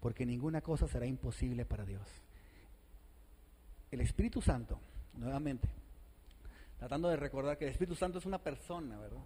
porque 0.00 0.26
ninguna 0.26 0.60
cosa 0.60 0.86
será 0.86 1.06
imposible 1.06 1.64
para 1.64 1.84
Dios. 1.84 2.06
El 3.90 4.00
Espíritu 4.00 4.40
Santo, 4.42 4.78
nuevamente, 5.14 5.68
tratando 6.78 7.08
de 7.08 7.16
recordar 7.16 7.58
que 7.58 7.64
el 7.64 7.70
Espíritu 7.72 7.94
Santo 7.94 8.18
es 8.18 8.26
una 8.26 8.38
persona, 8.38 8.98
¿verdad? 8.98 9.22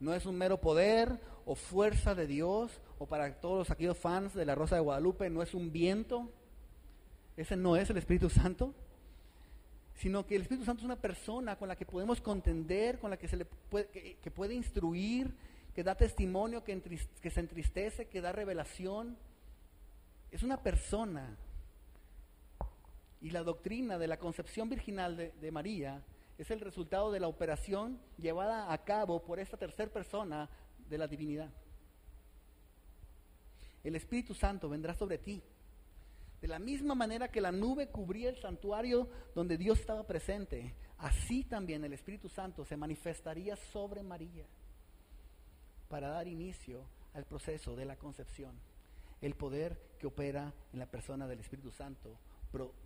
No 0.00 0.14
es 0.14 0.24
un 0.24 0.36
mero 0.36 0.60
poder 0.60 1.20
o 1.44 1.54
fuerza 1.54 2.14
de 2.14 2.26
Dios, 2.26 2.80
o 2.98 3.06
para 3.06 3.40
todos 3.40 3.58
los 3.58 3.70
aquellos 3.70 3.98
fans 3.98 4.34
de 4.34 4.46
la 4.46 4.54
Rosa 4.54 4.76
de 4.76 4.80
Guadalupe, 4.80 5.28
no 5.28 5.42
es 5.42 5.54
un 5.54 5.70
viento. 5.70 6.30
Ese 7.36 7.56
no 7.56 7.76
es 7.76 7.90
el 7.90 7.98
Espíritu 7.98 8.30
Santo. 8.30 8.74
Sino 9.96 10.26
que 10.26 10.36
el 10.36 10.42
Espíritu 10.42 10.64
Santo 10.64 10.80
es 10.80 10.86
una 10.86 10.96
persona 10.96 11.56
con 11.56 11.68
la 11.68 11.76
que 11.76 11.84
podemos 11.84 12.22
contender, 12.22 12.98
con 12.98 13.10
la 13.10 13.18
que, 13.18 13.28
se 13.28 13.36
le 13.36 13.44
puede, 13.44 13.88
que, 13.88 14.30
puede 14.30 14.54
instruir, 14.54 15.34
que 15.74 15.84
da 15.84 15.94
testimonio, 15.94 16.64
que 16.64 17.30
se 17.30 17.40
entristece, 17.40 18.06
que 18.06 18.22
da 18.22 18.32
revelación. 18.32 19.18
Es 20.30 20.42
una 20.42 20.62
persona. 20.62 21.36
Y 23.20 23.30
la 23.30 23.42
doctrina 23.42 23.98
de 23.98 24.06
la 24.06 24.18
concepción 24.18 24.68
virginal 24.68 25.16
de, 25.16 25.50
María 25.50 26.02
es 26.38 26.50
el 26.50 26.60
resultado 26.60 27.12
de 27.12 27.20
la 27.20 27.28
operación 27.28 28.00
llevada 28.16 28.72
a 28.72 28.84
cabo 28.84 29.22
por 29.22 29.38
esta 29.38 29.58
tercera 29.58 29.92
persona 29.92 30.48
de 30.88 30.98
la 30.98 31.06
divinidad. 31.06 31.50
El 33.84 33.96
Espíritu 33.96 34.34
Santo 34.34 34.68
vendrá 34.68 34.94
sobre 34.94 35.18
ti. 35.18 35.42
De 36.40 36.48
la 36.48 36.58
misma 36.58 36.94
manera 36.94 37.30
que 37.30 37.42
la 37.42 37.52
nube 37.52 37.88
cubría 37.88 38.30
el 38.30 38.36
santuario 38.36 39.10
donde 39.34 39.58
Dios 39.58 39.80
estaba 39.80 40.06
presente, 40.06 40.74
así 40.96 41.44
también 41.44 41.84
el 41.84 41.92
Espíritu 41.92 42.30
Santo 42.30 42.64
se 42.64 42.78
manifestaría 42.78 43.56
sobre 43.56 44.02
María 44.02 44.46
para 45.90 46.08
dar 46.08 46.26
inicio 46.26 46.86
al 47.12 47.26
proceso 47.26 47.76
de 47.76 47.84
la 47.84 47.96
concepción. 47.96 48.69
El 49.20 49.34
poder 49.34 49.78
que 49.98 50.06
opera 50.06 50.52
en 50.72 50.78
la 50.78 50.86
persona 50.86 51.26
del 51.26 51.40
Espíritu 51.40 51.70
Santo 51.70 52.18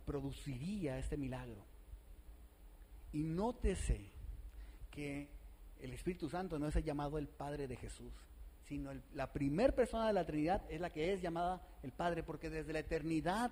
produciría 0.05 0.99
este 0.99 1.17
milagro. 1.17 1.63
Y 3.13 3.23
nótese 3.23 4.11
que 4.91 5.29
el 5.79 5.93
Espíritu 5.93 6.29
Santo 6.29 6.59
no 6.59 6.67
es 6.67 6.75
el 6.75 6.83
llamado 6.83 7.17
el 7.17 7.27
Padre 7.27 7.67
de 7.67 7.77
Jesús, 7.77 8.13
sino 8.67 8.91
la 9.13 9.31
primera 9.31 9.73
persona 9.73 10.07
de 10.07 10.13
la 10.13 10.25
Trinidad 10.25 10.63
es 10.69 10.81
la 10.81 10.91
que 10.91 11.13
es 11.13 11.21
llamada 11.21 11.61
el 11.83 11.91
Padre, 11.91 12.23
porque 12.23 12.49
desde 12.49 12.73
la 12.73 12.79
eternidad 12.79 13.51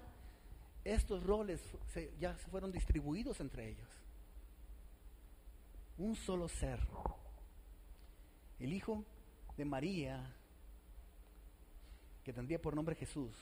estos 0.83 1.23
roles 1.23 1.61
ya 2.19 2.37
se 2.37 2.47
fueron 2.49 2.71
distribuidos 2.71 3.39
entre 3.39 3.69
ellos. 3.69 3.87
Un 5.97 6.15
solo 6.15 6.49
ser. 6.49 6.79
El 8.59 8.73
Hijo 8.73 9.05
de 9.55 9.65
María, 9.65 10.35
que 12.23 12.33
tendría 12.33 12.61
por 12.61 12.75
nombre 12.75 12.95
Jesús, 12.95 13.35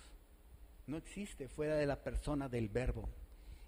no 0.87 0.97
existe 0.97 1.47
fuera 1.47 1.75
de 1.75 1.85
la 1.85 2.03
persona 2.03 2.49
del 2.49 2.69
Verbo. 2.69 3.07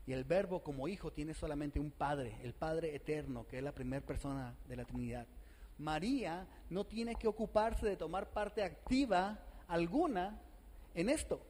Y 0.06 0.12
el 0.12 0.26
verbo 0.26 0.62
como 0.62 0.90
hijo 0.90 1.14
tiene 1.14 1.34
solamente 1.34 1.80
un 1.80 1.90
padre, 1.90 2.36
el 2.44 2.54
Padre 2.54 2.94
eterno, 2.94 3.48
que 3.48 3.60
es 3.60 3.64
la 3.64 3.72
primera 3.72 4.06
persona 4.06 4.54
de 4.68 4.76
la 4.76 4.84
Trinidad. 4.84 5.26
María 5.78 6.46
no 6.70 6.86
tiene 6.86 7.16
que 7.16 7.28
ocuparse 7.28 7.86
de 7.86 7.96
tomar 7.96 8.30
parte 8.32 8.64
activa 8.64 9.40
alguna 9.68 10.42
en 10.94 11.10
esto. 11.10 11.42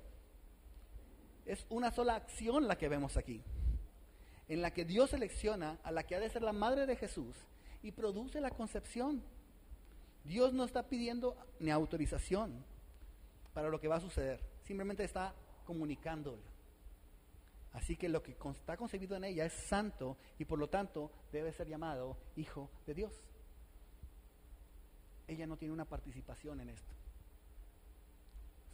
Es 1.48 1.66
una 1.70 1.92
sola 1.92 2.16
acción 2.16 2.68
la 2.68 2.78
que 2.78 2.90
vemos 2.90 3.18
aquí, 3.18 3.42
en 4.48 4.62
la 4.62 4.72
que 4.72 4.86
Dios 4.86 5.10
selecciona 5.10 5.80
a 5.84 5.92
la 5.92 6.04
que 6.04 6.16
ha 6.16 6.20
de 6.20 6.30
ser 6.30 6.44
la 6.44 6.54
madre 6.54 6.86
de 6.86 6.96
Jesús 6.96 7.36
y 7.82 7.92
produce 7.92 8.40
la 8.40 8.52
concepción. 8.52 9.24
Dios 10.24 10.54
no 10.54 10.64
está 10.64 10.84
pidiendo 10.84 11.36
ni 11.60 11.72
autorización 11.72 12.64
para 13.54 13.70
lo 13.70 13.80
que 13.80 13.88
va 13.88 13.98
a 13.98 14.02
suceder, 14.02 14.40
simplemente 14.64 15.04
está 15.04 15.34
comunicándolo. 15.66 16.42
Así 17.74 17.96
que 17.96 18.08
lo 18.08 18.22
que 18.22 18.36
está 18.52 18.78
concebido 18.78 19.16
en 19.16 19.24
ella 19.24 19.46
es 19.46 19.54
santo 19.54 20.18
y 20.38 20.46
por 20.46 20.60
lo 20.60 20.70
tanto 20.70 21.12
debe 21.32 21.52
ser 21.52 21.68
llamado 21.68 22.18
hijo 22.36 22.70
de 22.86 22.94
Dios. 22.94 23.14
Ella 25.28 25.48
no 25.48 25.58
tiene 25.58 25.74
una 25.74 25.86
participación 25.86 26.62
en 26.62 26.70
esto. 26.70 26.94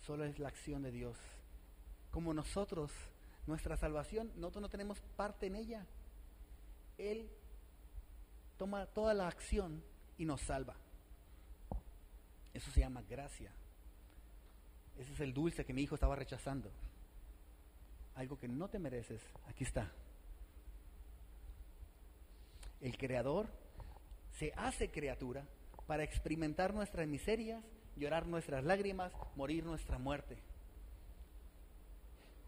Solo 0.02 0.26
es 0.26 0.38
la 0.40 0.50
acción 0.50 0.82
de 0.82 0.92
Dios. 0.92 1.18
Como 2.12 2.34
nosotros, 2.34 2.92
nuestra 3.48 3.78
salvación, 3.78 4.32
nosotros 4.36 4.64
no 4.64 4.70
tenemos 4.70 5.00
parte 5.16 5.48
en 5.48 5.56
ella. 5.56 5.86
Él 6.98 7.30
toma 8.58 8.86
toda 8.88 9.14
la 9.14 9.28
acción 9.28 9.82
y 10.18 10.26
nos 10.26 10.42
salva. 10.42 10.76
Eso 12.54 12.72
se 12.72 12.82
llama 12.82 13.04
gracia. 13.04 13.54
Ese 15.00 15.14
es 15.14 15.20
el 15.22 15.34
dulce 15.34 15.66
que 15.66 15.74
mi 15.74 15.82
hijo 15.82 15.96
estaba 15.96 16.16
rechazando 16.16 16.70
algo 18.20 18.38
que 18.38 18.50
no 18.50 18.68
te 18.68 18.80
mereces, 18.80 19.22
aquí 19.48 19.64
está. 19.64 19.90
El 22.82 22.98
Creador 22.98 23.48
se 24.32 24.52
hace 24.58 24.90
criatura 24.90 25.48
para 25.88 26.04
experimentar 26.04 26.74
nuestras 26.74 27.08
miserias, 27.08 27.64
llorar 27.96 28.28
nuestras 28.28 28.66
lágrimas, 28.66 29.14
morir 29.38 29.64
nuestra 29.64 29.98
muerte. 29.98 30.38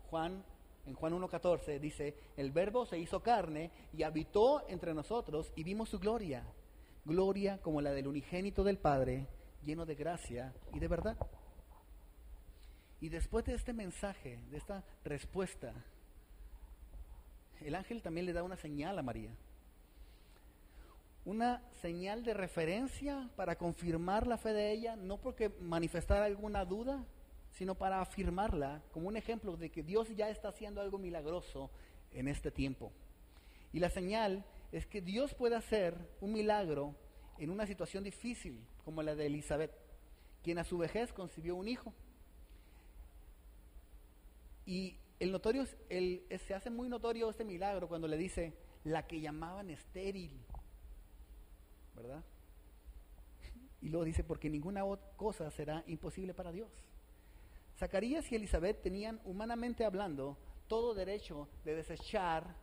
Juan, 0.10 0.44
en 0.86 0.94
Juan 0.94 1.14
1.14 1.14 1.80
dice, 1.80 2.18
el 2.36 2.52
verbo 2.52 2.86
se 2.86 3.00
hizo 3.00 3.24
carne 3.24 3.72
y 3.94 4.04
habitó 4.04 4.68
entre 4.68 4.94
nosotros 4.94 5.54
y 5.56 5.64
vimos 5.64 5.88
su 5.88 6.00
gloria, 6.00 6.44
gloria 7.06 7.62
como 7.62 7.80
la 7.80 7.92
del 7.92 8.08
unigénito 8.08 8.66
del 8.66 8.78
Padre, 8.78 9.26
lleno 9.64 9.86
de 9.86 9.96
gracia 9.96 10.54
y 10.74 10.80
de 10.80 10.88
verdad. 10.90 11.18
Y 13.02 13.10
después 13.10 13.44
de 13.46 13.56
este 13.56 13.74
mensaje, 13.74 14.40
de 14.52 14.58
esta 14.58 14.84
respuesta, 15.04 15.74
el 17.60 17.76
ángel 17.76 18.02
también 18.04 18.28
le 18.28 18.34
da 18.34 18.44
una 18.44 18.58
señal 18.58 18.98
a 18.98 19.02
María. 19.04 19.32
Una 21.26 21.64
señal 21.82 22.24
de 22.24 22.36
referencia 22.36 23.30
para 23.36 23.58
confirmar 23.58 24.28
la 24.28 24.38
fe 24.38 24.54
de 24.54 24.72
ella, 24.72 24.96
no 24.96 25.18
porque 25.18 25.50
manifestara 25.50 26.26
alguna 26.26 26.64
duda, 26.64 27.04
sino 27.52 27.76
para 27.76 28.02
afirmarla 28.02 28.82
como 28.92 29.08
un 29.08 29.18
ejemplo 29.18 29.58
de 29.58 29.70
que 29.70 29.84
Dios 29.84 30.16
ya 30.16 30.30
está 30.30 30.50
haciendo 30.50 30.80
algo 30.80 30.98
milagroso 30.98 31.70
en 32.12 32.28
este 32.28 32.52
tiempo. 32.52 32.92
Y 33.74 33.80
la 33.80 33.90
señal 33.90 34.46
es 34.72 34.86
que 34.86 35.02
Dios 35.02 35.34
puede 35.34 35.56
hacer 35.56 35.96
un 36.22 36.34
milagro 36.34 36.96
en 37.40 37.50
una 37.50 37.66
situación 37.66 38.04
difícil 38.04 38.64
como 38.86 39.02
la 39.02 39.16
de 39.16 39.26
Elizabeth, 39.26 39.72
quien 40.44 40.60
a 40.60 40.64
su 40.64 40.78
vejez 40.78 41.14
concibió 41.14 41.56
un 41.56 41.68
hijo. 41.68 41.94
Y 44.72 44.98
el 45.20 45.34
notorio, 45.34 45.66
el, 45.90 46.26
se 46.48 46.54
hace 46.54 46.70
muy 46.70 46.88
notorio 46.88 47.30
este 47.30 47.44
milagro 47.44 47.90
cuando 47.90 48.08
le 48.08 48.16
dice 48.16 48.54
la 48.86 49.06
que 49.06 49.20
llamaban 49.20 49.70
estéril, 49.70 50.32
¿verdad? 51.94 52.24
Y 53.82 53.90
luego 53.90 54.06
dice, 54.06 54.24
porque 54.24 54.50
ninguna 54.50 54.84
cosa 55.18 55.52
será 55.52 55.84
imposible 55.88 56.34
para 56.34 56.54
Dios. 56.54 56.72
Zacarías 57.78 58.32
y 58.32 58.36
Elizabeth 58.36 58.82
tenían, 58.82 59.20
humanamente 59.26 59.84
hablando, 59.84 60.38
todo 60.70 60.94
derecho 60.94 61.50
de 61.66 61.76
desechar 61.76 62.56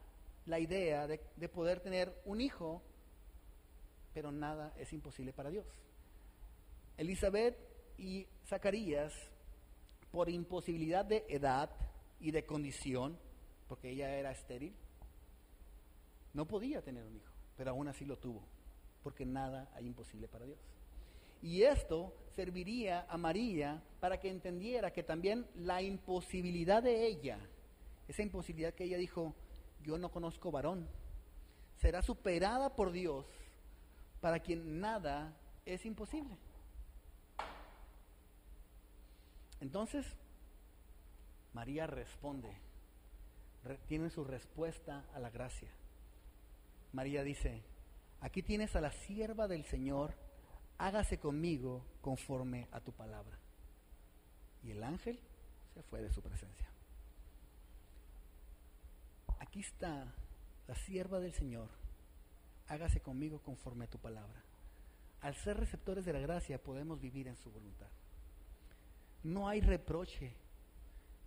la 0.47 0.61
idea 0.61 1.07
de, 1.07 1.21
de 1.37 1.49
poder 1.51 1.81
tener 1.81 2.23
un 2.25 2.40
hijo, 2.40 2.81
pero 4.14 4.33
nada 4.33 4.73
es 4.79 4.94
imposible 4.94 5.35
para 5.35 5.51
Dios. 5.51 5.66
Elizabeth 6.97 7.59
y 7.99 8.27
Zacarías, 8.47 9.12
por 10.11 10.31
imposibilidad 10.31 11.05
de 11.05 11.27
edad 11.29 11.68
y 12.20 12.31
de 12.31 12.44
condición, 12.44 13.18
porque 13.68 13.90
ella 13.90 14.14
era 14.14 14.31
estéril, 14.31 14.74
no 16.35 16.46
podía 16.46 16.83
tener 16.83 17.04
un 17.04 17.16
hijo, 17.16 17.33
pero 17.57 17.70
aún 17.70 17.88
así 17.88 18.04
lo 18.04 18.18
tuvo, 18.18 18.42
porque 19.02 19.24
nada 19.24 19.70
hay 19.74 19.87
imposible 19.87 20.28
para 20.28 20.46
Dios. 20.46 20.59
Y 21.42 21.62
esto 21.62 22.12
serviría 22.35 23.07
a 23.09 23.16
María 23.16 23.83
para 24.00 24.18
que 24.18 24.28
entendiera 24.28 24.92
que 24.92 25.02
también 25.02 25.46
la 25.54 25.83
imposibilidad 25.83 26.83
de 26.83 27.07
ella, 27.07 27.38
esa 28.09 28.22
imposibilidad 28.22 28.74
que 28.74 28.85
ella 28.85 28.98
dijo, 28.98 29.35
yo 29.83 29.98
no 29.98 30.11
conozco 30.11 30.50
varón, 30.50 30.88
será 31.76 32.02
superada 32.02 32.74
por 32.74 32.90
Dios 32.90 33.26
para 34.20 34.40
quien 34.40 34.81
nada 34.81 35.37
es 35.64 35.85
imposible. 35.87 36.37
Entonces, 39.61 40.07
María 41.59 41.88
responde, 41.88 42.57
tiene 43.88 44.11
su 44.11 44.23
respuesta 44.23 45.05
a 45.12 45.18
la 45.18 45.29
gracia. 45.29 45.68
María 46.92 47.25
dice, 47.25 47.64
aquí 48.21 48.44
tienes 48.44 48.77
a 48.77 48.81
la 48.81 48.92
sierva 48.92 49.49
del 49.49 49.64
Señor, 49.64 50.14
hágase 50.79 51.18
conmigo 51.18 51.85
conforme 52.01 52.68
a 52.71 52.81
tu 52.81 52.92
palabra. 52.92 53.37
Y 54.62 54.71
el 54.71 54.85
ángel 54.85 55.18
se 55.75 55.83
fue 55.83 56.01
de 56.01 56.12
su 56.12 56.23
presencia. 56.23 56.68
Aquí 59.40 59.59
está 59.59 60.14
la 60.68 60.77
sierva 60.77 61.18
del 61.18 61.33
Señor, 61.33 61.71
hágase 62.68 63.01
conmigo 63.01 63.42
conforme 63.42 63.87
a 63.87 63.90
tu 63.90 63.99
palabra. 63.99 64.44
Al 65.23 65.35
ser 65.35 65.57
receptores 65.57 66.05
de 66.05 66.12
la 66.12 66.21
gracia 66.21 66.62
podemos 66.62 67.01
vivir 67.01 67.27
en 67.27 67.35
su 67.35 67.51
voluntad. 67.51 67.88
No 69.25 69.49
hay 69.49 69.61
reproche, 69.61 70.37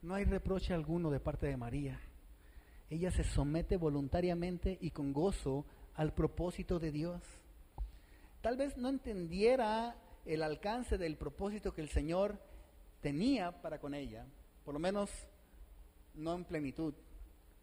no 0.01 0.15
hay 0.15 0.25
reproche 0.25 0.73
alguno 0.73 1.11
de 1.11 1.19
parte 1.19 1.47
de 1.47 1.57
María. 1.57 1.99
Ella 2.89 3.11
se 3.11 3.23
somete 3.23 3.77
voluntariamente 3.77 4.77
y 4.81 4.91
con 4.91 5.13
gozo 5.13 5.65
al 5.95 6.13
propósito 6.13 6.79
de 6.79 6.91
Dios 6.91 7.21
tal 8.41 8.57
vez 8.57 8.77
no 8.77 8.89
entendiera 8.89 9.95
el 10.25 10.43
alcance 10.43 10.97
del 10.97 11.15
propósito 11.15 11.73
que 11.73 11.81
el 11.81 11.89
Señor 11.89 12.39
tenía 13.01 13.61
para 13.61 13.79
con 13.79 13.93
ella, 13.93 14.25
por 14.65 14.73
lo 14.73 14.79
menos 14.79 15.09
no 16.13 16.35
en 16.35 16.45
plenitud, 16.45 16.93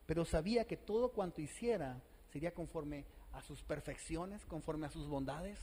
pero 0.07 0.25
sabía 0.25 0.65
que 0.65 0.77
todo 0.77 1.11
cuanto 1.11 1.41
hiciera 1.41 2.01
sería 2.33 2.55
conforme 2.55 3.05
a 3.33 3.43
sus 3.43 3.63
perfecciones, 3.63 4.45
conforme 4.47 4.87
a 4.87 4.91
sus 4.91 5.07
bondades. 5.07 5.59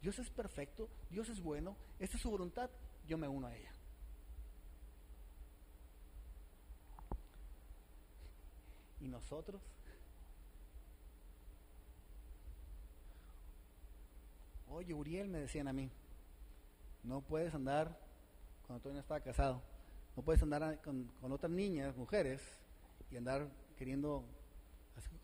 Dios 0.00 0.18
es 0.18 0.30
perfecto, 0.30 0.88
Dios 1.10 1.28
es 1.28 1.40
bueno, 1.40 1.76
esta 1.98 2.16
es 2.16 2.22
su 2.22 2.30
voluntad, 2.30 2.70
yo 3.06 3.16
me 3.18 3.28
uno 3.28 3.46
a 3.46 3.56
ella. 3.56 3.70
¿Y 9.02 9.08
nosotros? 9.08 9.60
Oye, 14.68 14.94
Uriel, 14.94 15.28
me 15.28 15.40
decían 15.40 15.66
a 15.68 15.72
mí, 15.72 15.90
no 17.02 17.20
puedes 17.20 17.52
andar, 17.54 17.98
cuando 18.66 18.80
todavía 18.80 18.98
no 18.98 19.02
estaba 19.02 19.20
casado, 19.20 19.62
no 20.16 20.22
puedes 20.22 20.42
andar 20.42 20.80
con, 20.82 21.10
otras 21.20 21.50
niñas, 21.50 21.96
mujeres, 21.96 22.40
y 23.10 23.16
andar 23.16 23.48
queriendo 23.76 24.24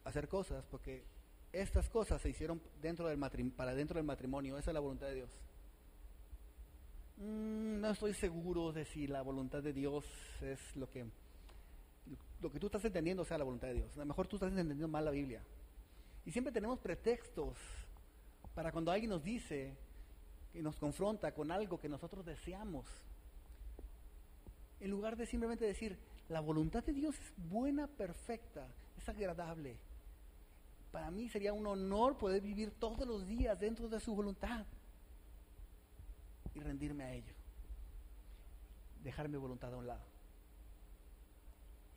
hacer 0.04 0.28
cosas, 0.28 0.66
porque 0.66 1.04
estas 1.52 1.88
cosas 1.88 2.20
se 2.20 2.30
hicieron 2.30 2.60
dentro 2.82 3.08
del 3.08 3.18
para 3.52 3.74
dentro 3.74 3.96
del 3.96 4.04
matrimonio, 4.04 4.58
esa 4.58 4.70
es 4.70 4.74
la 4.74 4.80
voluntad 4.80 5.06
de 5.06 5.14
Dios. 5.14 5.30
Mm, 7.16 7.80
no 7.80 7.90
estoy 7.90 8.12
seguro 8.14 8.72
de 8.72 8.84
si 8.84 9.06
la 9.06 9.22
voluntad 9.22 9.62
de 9.62 9.72
Dios 9.72 10.04
es 10.42 10.76
lo 10.76 10.90
que 10.90 11.06
lo 12.40 12.50
que 12.50 12.60
tú 12.60 12.66
estás 12.66 12.84
entendiendo 12.84 13.24
sea 13.24 13.38
la 13.38 13.44
voluntad 13.44 13.68
de 13.68 13.74
Dios. 13.74 13.96
A 13.96 14.00
lo 14.00 14.06
mejor 14.06 14.26
tú 14.28 14.36
estás 14.36 14.50
entendiendo 14.50 14.88
mal 14.88 15.04
la 15.04 15.10
Biblia. 15.10 15.42
Y 16.24 16.30
siempre 16.30 16.52
tenemos 16.52 16.78
pretextos 16.78 17.56
para 18.54 18.72
cuando 18.72 18.90
alguien 18.90 19.10
nos 19.10 19.22
dice 19.22 19.76
y 20.54 20.62
nos 20.62 20.76
confronta 20.76 21.32
con 21.32 21.50
algo 21.50 21.80
que 21.80 21.88
nosotros 21.88 22.24
deseamos, 22.24 22.86
en 24.80 24.90
lugar 24.90 25.16
de 25.16 25.26
simplemente 25.26 25.64
decir, 25.64 25.98
la 26.28 26.40
voluntad 26.40 26.84
de 26.84 26.92
Dios 26.92 27.18
es 27.18 27.32
buena, 27.48 27.86
perfecta, 27.86 28.68
es 28.96 29.08
agradable. 29.08 29.76
Para 30.92 31.10
mí 31.10 31.28
sería 31.28 31.52
un 31.52 31.66
honor 31.66 32.16
poder 32.16 32.40
vivir 32.42 32.70
todos 32.70 33.06
los 33.06 33.26
días 33.26 33.58
dentro 33.58 33.88
de 33.88 34.00
su 34.00 34.14
voluntad 34.14 34.64
y 36.54 36.60
rendirme 36.60 37.04
a 37.04 37.12
ello. 37.14 37.34
Dejar 39.02 39.28
mi 39.28 39.36
voluntad 39.36 39.72
a 39.72 39.76
un 39.76 39.86
lado 39.86 40.17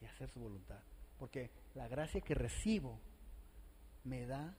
y 0.01 0.05
hacer 0.05 0.29
su 0.29 0.39
voluntad. 0.39 0.79
Porque 1.17 1.51
la 1.75 1.87
gracia 1.87 2.21
que 2.21 2.33
recibo 2.33 2.99
me 4.03 4.25
da 4.25 4.55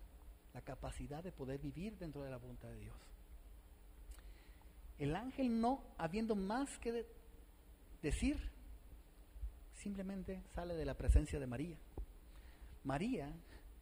la 0.55 0.61
capacidad 0.61 1.23
de 1.23 1.33
poder 1.33 1.59
vivir 1.59 1.99
dentro 1.99 2.23
de 2.23 2.31
la 2.31 2.37
voluntad 2.37 2.69
de 2.69 2.79
Dios. 2.79 2.97
El 4.99 5.17
ángel 5.17 5.61
no, 5.61 5.83
habiendo 5.99 6.37
más 6.37 6.79
que 6.79 7.07
decir, 8.03 8.39
simplemente 9.75 10.43
sale 10.55 10.75
de 10.75 10.85
la 10.85 10.95
presencia 10.95 11.41
de 11.41 11.47
María. 11.47 11.77
María 12.85 13.33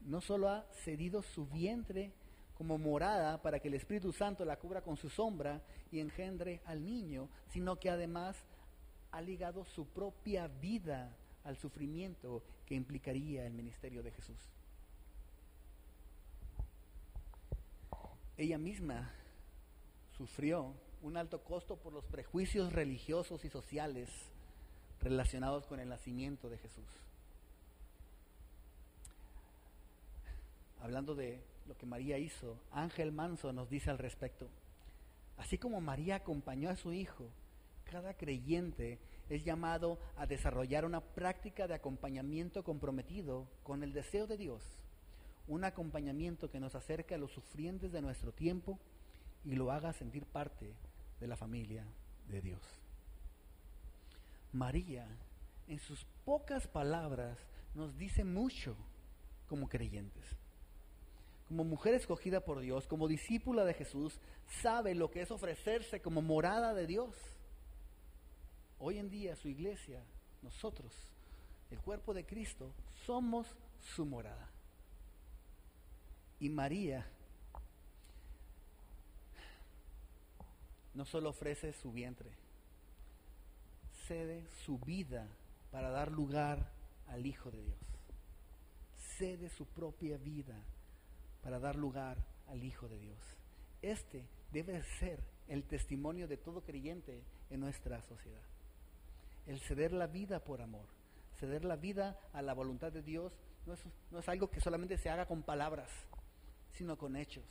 no 0.02 0.20
solo 0.20 0.48
ha 0.48 0.64
cedido 0.84 1.22
su 1.22 1.46
vientre 1.46 2.12
como 2.56 2.78
morada 2.78 3.40
para 3.42 3.58
que 3.58 3.68
el 3.68 3.74
Espíritu 3.74 4.12
Santo 4.12 4.44
la 4.44 4.58
cubra 4.58 4.82
con 4.82 4.96
su 4.96 5.08
sombra 5.08 5.62
y 5.90 6.00
engendre 6.00 6.60
al 6.64 6.84
niño, 6.84 7.28
sino 7.48 7.76
que 7.78 7.90
además 7.90 8.36
ha 9.10 9.20
ligado 9.20 9.64
su 9.64 9.86
propia 9.86 10.46
vida 10.46 11.16
al 11.44 11.56
sufrimiento 11.56 12.42
que 12.66 12.74
implicaría 12.74 13.46
el 13.46 13.52
ministerio 13.52 14.02
de 14.02 14.10
Jesús. 14.10 14.38
ella 18.40 18.56
misma 18.56 19.10
sufrió 20.16 20.72
un 21.02 21.18
alto 21.18 21.44
costo 21.44 21.76
por 21.76 21.92
los 21.92 22.04
prejuicios 22.06 22.72
religiosos 22.72 23.44
y 23.44 23.50
sociales 23.50 24.08
relacionados 25.02 25.66
con 25.66 25.78
el 25.78 25.90
nacimiento 25.90 26.48
de 26.48 26.56
Jesús. 26.56 26.86
Hablando 30.80 31.14
de 31.14 31.38
lo 31.68 31.76
que 31.76 31.84
María 31.84 32.16
hizo, 32.16 32.56
Ángel 32.72 33.12
Manso 33.12 33.52
nos 33.52 33.68
dice 33.68 33.90
al 33.90 33.98
respecto, 33.98 34.48
así 35.36 35.58
como 35.58 35.82
María 35.82 36.16
acompañó 36.16 36.70
a 36.70 36.76
su 36.76 36.94
hijo, 36.94 37.28
cada 37.84 38.14
creyente 38.14 38.98
es 39.30 39.44
llamado 39.44 39.98
a 40.16 40.26
desarrollar 40.26 40.84
una 40.84 41.00
práctica 41.00 41.66
de 41.66 41.74
acompañamiento 41.74 42.62
comprometido 42.62 43.46
con 43.62 43.82
el 43.82 43.92
deseo 43.92 44.26
de 44.26 44.36
Dios 44.36 44.62
un 45.50 45.64
acompañamiento 45.64 46.48
que 46.48 46.60
nos 46.60 46.76
acerque 46.76 47.16
a 47.16 47.18
los 47.18 47.32
sufrientes 47.32 47.90
de 47.90 48.00
nuestro 48.00 48.30
tiempo 48.32 48.78
y 49.44 49.56
lo 49.56 49.72
haga 49.72 49.92
sentir 49.92 50.24
parte 50.24 50.72
de 51.18 51.26
la 51.26 51.36
familia 51.36 51.84
de 52.28 52.40
Dios. 52.40 52.62
María, 54.52 55.08
en 55.66 55.80
sus 55.80 56.06
pocas 56.24 56.68
palabras, 56.68 57.36
nos 57.74 57.98
dice 57.98 58.22
mucho 58.22 58.76
como 59.48 59.68
creyentes. 59.68 60.24
Como 61.48 61.64
mujer 61.64 61.94
escogida 61.94 62.44
por 62.44 62.60
Dios, 62.60 62.86
como 62.86 63.08
discípula 63.08 63.64
de 63.64 63.74
Jesús, 63.74 64.20
sabe 64.62 64.94
lo 64.94 65.10
que 65.10 65.22
es 65.22 65.32
ofrecerse 65.32 66.00
como 66.00 66.22
morada 66.22 66.74
de 66.74 66.86
Dios. 66.86 67.16
Hoy 68.80 68.98
en 68.98 69.10
día 69.10 69.36
su 69.36 69.48
iglesia, 69.48 70.02
nosotros, 70.42 70.90
el 71.70 71.78
cuerpo 71.80 72.14
de 72.14 72.24
Cristo, 72.24 72.72
somos 73.04 73.46
su 73.94 74.06
morada. 74.06 74.48
Y 76.40 76.48
María 76.48 77.06
no 80.94 81.04
solo 81.04 81.28
ofrece 81.28 81.74
su 81.74 81.92
vientre, 81.92 82.30
cede 84.08 84.46
su 84.64 84.78
vida 84.78 85.28
para 85.70 85.90
dar 85.90 86.10
lugar 86.10 86.72
al 87.08 87.26
Hijo 87.26 87.50
de 87.50 87.62
Dios. 87.62 87.78
cede 89.18 89.50
su 89.50 89.66
propia 89.66 90.16
vida 90.16 90.56
para 91.42 91.58
dar 91.58 91.76
lugar 91.76 92.16
al 92.48 92.64
Hijo 92.64 92.88
de 92.88 92.98
Dios. 92.98 93.18
Este 93.82 94.24
debe 94.50 94.82
ser 94.98 95.20
el 95.46 95.64
testimonio 95.64 96.26
de 96.26 96.38
todo 96.38 96.62
creyente 96.62 97.22
en 97.50 97.60
nuestra 97.60 98.00
sociedad. 98.00 98.49
El 99.46 99.60
ceder 99.60 99.92
la 99.92 100.06
vida 100.06 100.44
por 100.44 100.60
amor, 100.60 100.86
ceder 101.38 101.64
la 101.64 101.76
vida 101.76 102.18
a 102.32 102.42
la 102.42 102.54
voluntad 102.54 102.92
de 102.92 103.02
Dios, 103.02 103.32
no 103.66 103.74
es, 103.74 103.80
no 104.10 104.18
es 104.18 104.28
algo 104.28 104.50
que 104.50 104.60
solamente 104.60 104.98
se 104.98 105.10
haga 105.10 105.26
con 105.26 105.42
palabras, 105.42 105.90
sino 106.72 106.96
con 106.96 107.16
hechos. 107.16 107.44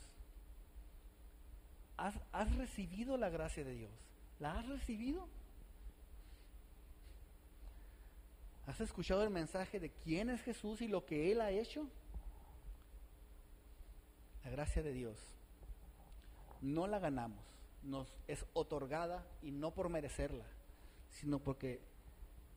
¿Has, 1.97 2.15
has 2.31 2.55
recibido 2.55 3.17
la 3.17 3.29
gracia 3.29 3.63
de 3.63 3.73
Dios? 3.73 3.91
¿La 4.39 4.57
has 4.57 4.67
recibido? 4.67 5.27
¿Has 8.67 8.79
escuchado 8.81 9.23
el 9.23 9.29
mensaje 9.31 9.79
de 9.79 9.89
quién 9.89 10.29
es 10.29 10.41
Jesús 10.41 10.81
y 10.81 10.87
lo 10.87 11.05
que 11.05 11.31
Él 11.31 11.41
ha 11.41 11.51
hecho? 11.51 11.87
La 14.43 14.51
gracia 14.51 14.81
de 14.81 14.93
Dios 14.93 15.17
no 16.61 16.87
la 16.87 16.99
ganamos, 16.99 17.43
nos 17.83 18.13
es 18.27 18.45
otorgada 18.53 19.25
y 19.41 19.51
no 19.51 19.71
por 19.71 19.89
merecerla, 19.89 20.45
sino 21.19 21.39
porque 21.39 21.81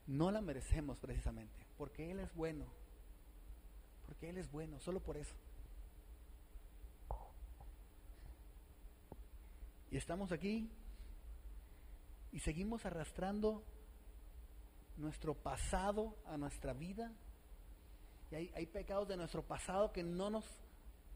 no 0.07 0.31
la 0.31 0.41
merecemos 0.41 0.97
precisamente, 0.99 1.67
porque 1.77 2.11
Él 2.11 2.21
es 2.21 2.33
bueno, 2.35 2.67
porque 4.07 4.31
Él 4.31 4.39
es 4.39 4.51
bueno, 4.51 4.79
solo 4.79 5.01
por 5.01 5.17
eso. 5.17 5.35
Y 9.91 9.97
estamos 9.97 10.31
aquí 10.33 10.71
y 12.31 12.39
seguimos 12.39 12.87
arrastrando 12.87 13.65
nuestro 14.97 15.35
pasado 15.35 16.17
a 16.25 16.37
nuestra 16.37 16.73
vida. 16.73 17.13
Y 18.31 18.37
hay, 18.37 18.53
hay 18.55 18.67
pecados 18.67 19.09
de 19.09 19.17
nuestro 19.17 19.43
pasado 19.43 19.93
que 19.93 20.03
no 20.03 20.31
nos, 20.31 20.47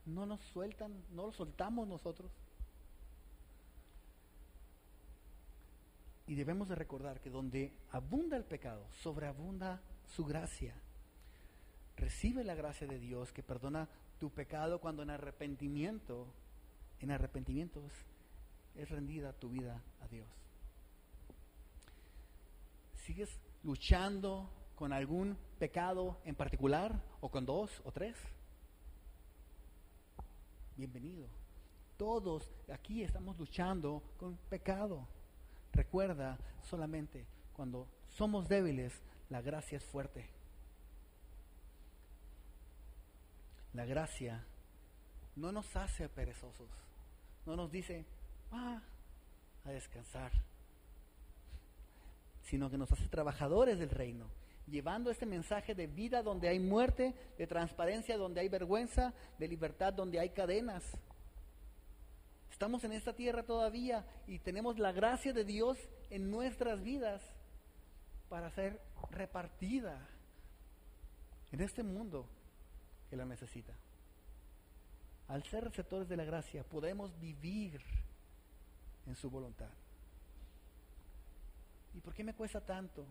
no 0.05 0.27
nos 0.27 0.41
sueltan, 0.53 1.05
no 1.11 1.27
los 1.27 1.37
soltamos 1.37 1.87
nosotros. 1.87 2.31
Y 6.27 6.35
debemos 6.35 6.69
de 6.69 6.75
recordar 6.75 7.21
que 7.21 7.31
donde 7.31 7.73
abunda 7.93 8.37
el 8.37 8.45
pecado, 8.45 8.87
sobreabunda 9.03 9.81
su 10.15 10.25
gracia. 10.25 10.75
Recibe 11.97 12.43
la 12.43 12.55
gracia 12.55 12.87
de 12.87 12.99
Dios 12.99 13.33
que 13.33 13.43
perdona 13.43 13.89
tu 14.19 14.31
pecado 14.31 14.81
cuando 14.81 15.03
en 15.03 15.11
arrepentimiento, 15.11 16.27
en 17.01 17.11
arrepentimiento 17.11 17.85
es, 17.85 17.93
es 18.75 18.91
rendida 18.91 19.33
tu 19.33 19.51
vida 19.51 19.83
a 20.01 20.09
Dios. 20.09 20.29
¿Sigues 23.05 23.39
luchando 23.63 24.51
con 24.75 24.93
algún 24.93 25.39
pecado 25.59 26.21
en 26.25 26.35
particular 26.35 27.03
o 27.21 27.31
con 27.31 27.47
dos 27.47 27.71
o 27.85 27.93
tres? 27.93 28.17
Bienvenido. 30.77 31.29
Todos 31.97 32.51
aquí 32.71 33.03
estamos 33.03 33.39
luchando 33.39 34.03
con 34.19 34.37
pecado. 34.51 35.07
Recuerda 35.77 36.39
solamente, 36.63 37.27
cuando 37.53 37.87
somos 38.09 38.49
débiles, 38.49 38.95
la 39.29 39.43
gracia 39.43 39.77
es 39.77 39.85
fuerte. 39.85 40.27
La 43.75 43.85
gracia 43.85 44.43
no 45.37 45.53
nos 45.53 45.77
hace 45.77 46.09
perezosos, 46.09 46.71
no 47.45 47.57
nos 47.57 47.71
dice, 47.71 48.07
va 48.51 48.83
a 49.67 49.71
descansar, 49.71 50.33
sino 52.41 52.71
que 52.71 52.79
nos 52.79 52.91
hace 52.91 53.09
trabajadores 53.09 53.79
del 53.79 53.91
reino, 53.91 54.31
llevando 54.67 55.11
este 55.11 55.27
mensaje 55.27 55.75
de 55.75 55.89
vida 55.89 56.23
donde 56.23 56.49
hay 56.49 56.59
muerte, 56.59 57.15
de 57.37 57.47
transparencia 57.47 58.17
donde 58.17 58.41
hay 58.41 58.49
vergüenza, 58.49 59.13
de 59.39 59.47
libertad 59.47 59.93
donde 59.93 60.21
hay 60.21 60.31
cadenas. 60.31 60.97
Estamos 62.57 62.83
en 62.85 62.93
esta 62.93 63.13
tierra 63.13 63.43
todavía 63.43 64.07
y 64.27 64.39
tenemos 64.39 64.79
la 64.79 64.91
gracia 64.91 65.35
de 65.35 65.45
Dios 65.45 65.77
en 66.09 66.31
nuestras 66.31 66.83
vidas 66.83 67.23
para 68.31 68.51
ser 68.51 68.81
repartida 69.11 70.09
en 71.53 71.61
este 71.61 71.83
mundo 71.83 72.27
que 73.11 73.17
la 73.19 73.27
necesita. 73.27 73.75
Al 75.29 75.43
ser 75.43 75.65
receptores 75.65 76.09
de 76.09 76.17
la 76.17 76.25
gracia 76.25 76.65
podemos 76.65 77.21
vivir 77.21 77.79
en 79.05 79.15
su 79.17 79.29
voluntad. 79.29 79.69
¿Y 81.93 82.01
por 82.01 82.15
qué 82.15 82.25
me 82.25 82.33
cuesta 82.33 82.63
tanto? 82.63 83.05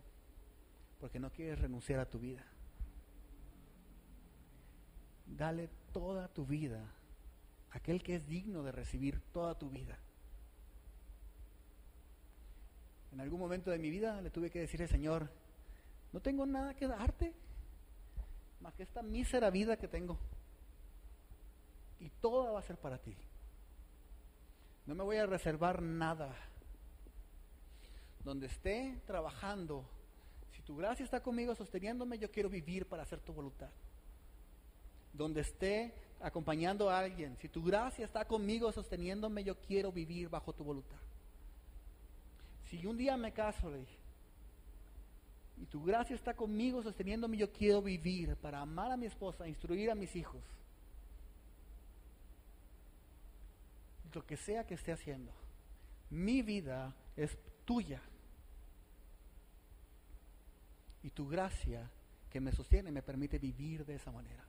Porque 0.99 1.19
no 1.19 1.29
quieres 1.29 1.59
renunciar 1.59 1.99
a 1.99 2.09
tu 2.09 2.17
vida. 2.17 2.43
Dale 5.27 5.69
toda 5.93 6.29
tu 6.29 6.47
vida 6.47 6.94
aquel 7.75 8.01
que 8.01 8.15
es 8.15 8.27
digno 8.27 8.63
de 8.63 8.71
recibir 8.71 9.19
toda 9.31 9.57
tu 9.57 9.69
vida. 9.69 9.97
En 13.11 13.19
algún 13.21 13.39
momento 13.39 13.69
de 13.69 13.77
mi 13.77 13.89
vida 13.89 14.21
le 14.21 14.29
tuve 14.29 14.49
que 14.49 14.59
decirle, 14.59 14.87
Señor, 14.87 15.29
no 16.11 16.21
tengo 16.21 16.45
nada 16.45 16.73
que 16.73 16.87
darte, 16.87 17.33
más 18.61 18.73
que 18.73 18.83
esta 18.83 19.01
mísera 19.01 19.49
vida 19.49 19.77
que 19.77 19.87
tengo. 19.87 20.17
Y 21.99 22.09
toda 22.09 22.51
va 22.51 22.59
a 22.59 22.63
ser 22.63 22.77
para 22.77 22.97
ti. 22.97 23.15
No 24.85 24.95
me 24.95 25.03
voy 25.03 25.17
a 25.17 25.25
reservar 25.25 25.81
nada. 25.81 26.35
Donde 28.23 28.47
esté 28.47 29.01
trabajando, 29.05 29.85
si 30.51 30.61
tu 30.61 30.75
gracia 30.75 31.03
está 31.03 31.21
conmigo 31.21 31.55
sosteniéndome, 31.55 32.17
yo 32.17 32.31
quiero 32.31 32.49
vivir 32.49 32.87
para 32.87 33.03
hacer 33.03 33.19
tu 33.19 33.33
voluntad. 33.33 33.69
Donde 35.13 35.41
esté 35.41 35.93
acompañando 36.21 36.89
a 36.89 36.99
alguien, 36.99 37.37
si 37.37 37.49
tu 37.49 37.63
gracia 37.63 38.05
está 38.05 38.25
conmigo 38.25 38.71
sosteniéndome, 38.71 39.43
yo 39.43 39.55
quiero 39.59 39.91
vivir 39.91 40.29
bajo 40.29 40.53
tu 40.53 40.63
voluntad. 40.63 40.97
Si 42.69 42.85
un 42.85 42.97
día 42.97 43.15
me 43.15 43.31
caso, 43.31 43.69
le 43.69 43.85
y 45.57 45.65
tu 45.67 45.83
gracia 45.83 46.15
está 46.15 46.33
conmigo 46.33 46.83
sosteniéndome, 46.83 47.37
yo 47.37 47.51
quiero 47.51 47.81
vivir 47.81 48.35
para 48.37 48.59
amar 48.59 48.91
a 48.91 48.97
mi 48.97 49.05
esposa, 49.05 49.47
instruir 49.47 49.89
a 49.89 49.95
mis 49.95 50.15
hijos. 50.15 50.41
Lo 54.13 54.25
que 54.25 54.37
sea 54.37 54.65
que 54.65 54.73
esté 54.73 54.91
haciendo, 54.91 55.31
mi 56.09 56.41
vida 56.41 56.93
es 57.15 57.37
tuya. 57.65 58.01
Y 61.03 61.09
tu 61.11 61.27
gracia 61.27 61.89
que 62.29 62.39
me 62.39 62.51
sostiene 62.51 62.91
me 62.91 63.01
permite 63.01 63.39
vivir 63.39 63.85
de 63.85 63.95
esa 63.95 64.11
manera. 64.11 64.43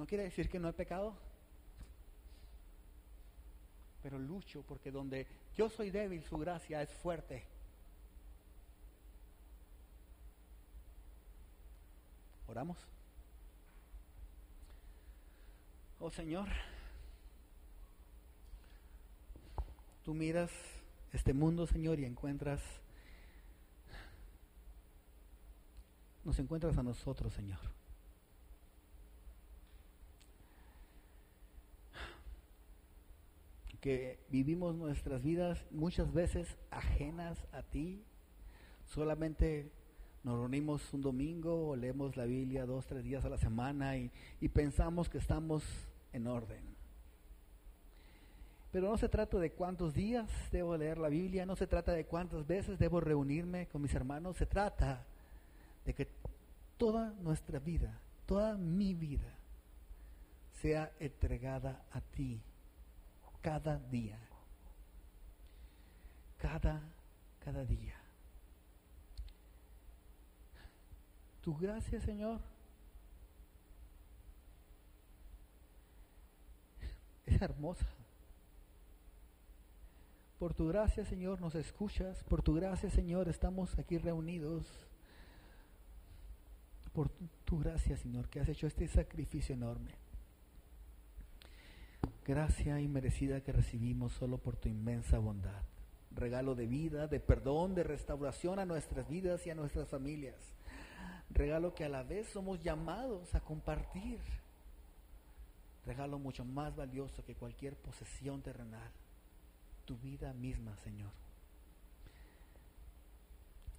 No 0.00 0.06
quiere 0.06 0.24
decir 0.24 0.48
que 0.48 0.58
no 0.58 0.66
he 0.66 0.72
pecado, 0.72 1.14
pero 4.02 4.18
lucho 4.18 4.62
porque 4.62 4.90
donde 4.90 5.26
yo 5.54 5.68
soy 5.68 5.90
débil, 5.90 6.24
su 6.24 6.38
gracia 6.38 6.80
es 6.80 6.88
fuerte. 6.88 7.44
Oramos. 12.48 12.78
Oh 15.98 16.10
Señor, 16.10 16.48
tú 20.02 20.14
miras 20.14 20.50
este 21.12 21.34
mundo, 21.34 21.66
Señor, 21.66 22.00
y 22.00 22.06
encuentras, 22.06 22.62
nos 26.24 26.38
encuentras 26.38 26.78
a 26.78 26.82
nosotros, 26.82 27.34
Señor. 27.34 27.79
Que 33.80 34.18
vivimos 34.28 34.74
nuestras 34.74 35.22
vidas 35.22 35.64
muchas 35.70 36.12
veces 36.12 36.46
ajenas 36.70 37.38
a 37.52 37.62
ti. 37.62 38.02
Solamente 38.86 39.70
nos 40.22 40.38
reunimos 40.38 40.92
un 40.92 41.00
domingo 41.00 41.68
o 41.68 41.76
leemos 41.76 42.16
la 42.16 42.24
Biblia 42.24 42.66
dos, 42.66 42.86
tres 42.86 43.02
días 43.02 43.24
a 43.24 43.30
la 43.30 43.38
semana 43.38 43.96
y, 43.96 44.10
y 44.40 44.48
pensamos 44.48 45.08
que 45.08 45.18
estamos 45.18 45.64
en 46.12 46.26
orden. 46.26 46.62
Pero 48.70 48.88
no 48.88 48.98
se 48.98 49.08
trata 49.08 49.38
de 49.38 49.50
cuántos 49.50 49.94
días 49.94 50.28
debo 50.52 50.76
leer 50.76 50.98
la 50.98 51.08
Biblia, 51.08 51.46
no 51.46 51.56
se 51.56 51.66
trata 51.66 51.92
de 51.92 52.04
cuántas 52.04 52.46
veces 52.46 52.78
debo 52.78 53.00
reunirme 53.00 53.66
con 53.66 53.82
mis 53.82 53.94
hermanos, 53.94 54.36
se 54.36 54.46
trata 54.46 55.04
de 55.84 55.94
que 55.94 56.06
toda 56.76 57.12
nuestra 57.22 57.58
vida, 57.58 57.98
toda 58.26 58.56
mi 58.56 58.94
vida, 58.94 59.34
sea 60.60 60.92
entregada 61.00 61.82
a 61.90 62.00
ti 62.00 62.40
cada 63.42 63.78
día. 63.78 64.18
Cada, 66.38 66.82
cada 67.44 67.64
día. 67.64 67.94
Tu 71.42 71.56
gracia, 71.56 72.00
Señor, 72.00 72.40
es 77.26 77.40
hermosa. 77.40 77.86
Por 80.38 80.54
tu 80.54 80.68
gracia, 80.68 81.04
Señor, 81.04 81.40
nos 81.40 81.54
escuchas. 81.54 82.24
Por 82.24 82.42
tu 82.42 82.54
gracia, 82.54 82.90
Señor, 82.90 83.28
estamos 83.28 83.78
aquí 83.78 83.98
reunidos. 83.98 84.66
por 86.92 87.08
tu 87.44 87.58
gracia, 87.58 87.96
Señor, 87.96 88.28
que 88.28 88.40
has 88.40 88.48
hecho 88.48 88.66
este 88.66 88.88
sacrificio 88.88 89.54
enorme. 89.54 89.99
Gracia 92.26 92.80
inmerecida 92.80 93.40
que 93.40 93.52
recibimos 93.52 94.12
solo 94.12 94.38
por 94.38 94.56
tu 94.56 94.68
inmensa 94.68 95.18
bondad. 95.18 95.62
Regalo 96.14 96.54
de 96.54 96.66
vida, 96.66 97.06
de 97.06 97.20
perdón, 97.20 97.74
de 97.74 97.82
restauración 97.82 98.58
a 98.58 98.66
nuestras 98.66 99.08
vidas 99.08 99.46
y 99.46 99.50
a 99.50 99.54
nuestras 99.54 99.88
familias. 99.88 100.36
Regalo 101.30 101.74
que 101.74 101.84
a 101.84 101.88
la 101.88 102.02
vez 102.02 102.28
somos 102.28 102.60
llamados 102.62 103.34
a 103.34 103.40
compartir. 103.40 104.18
Regalo 105.86 106.18
mucho 106.18 106.44
más 106.44 106.74
valioso 106.76 107.24
que 107.24 107.34
cualquier 107.34 107.74
posesión 107.76 108.42
terrenal. 108.42 108.90
Tu 109.84 109.96
vida 109.96 110.32
misma, 110.34 110.76
Señor. 110.78 111.10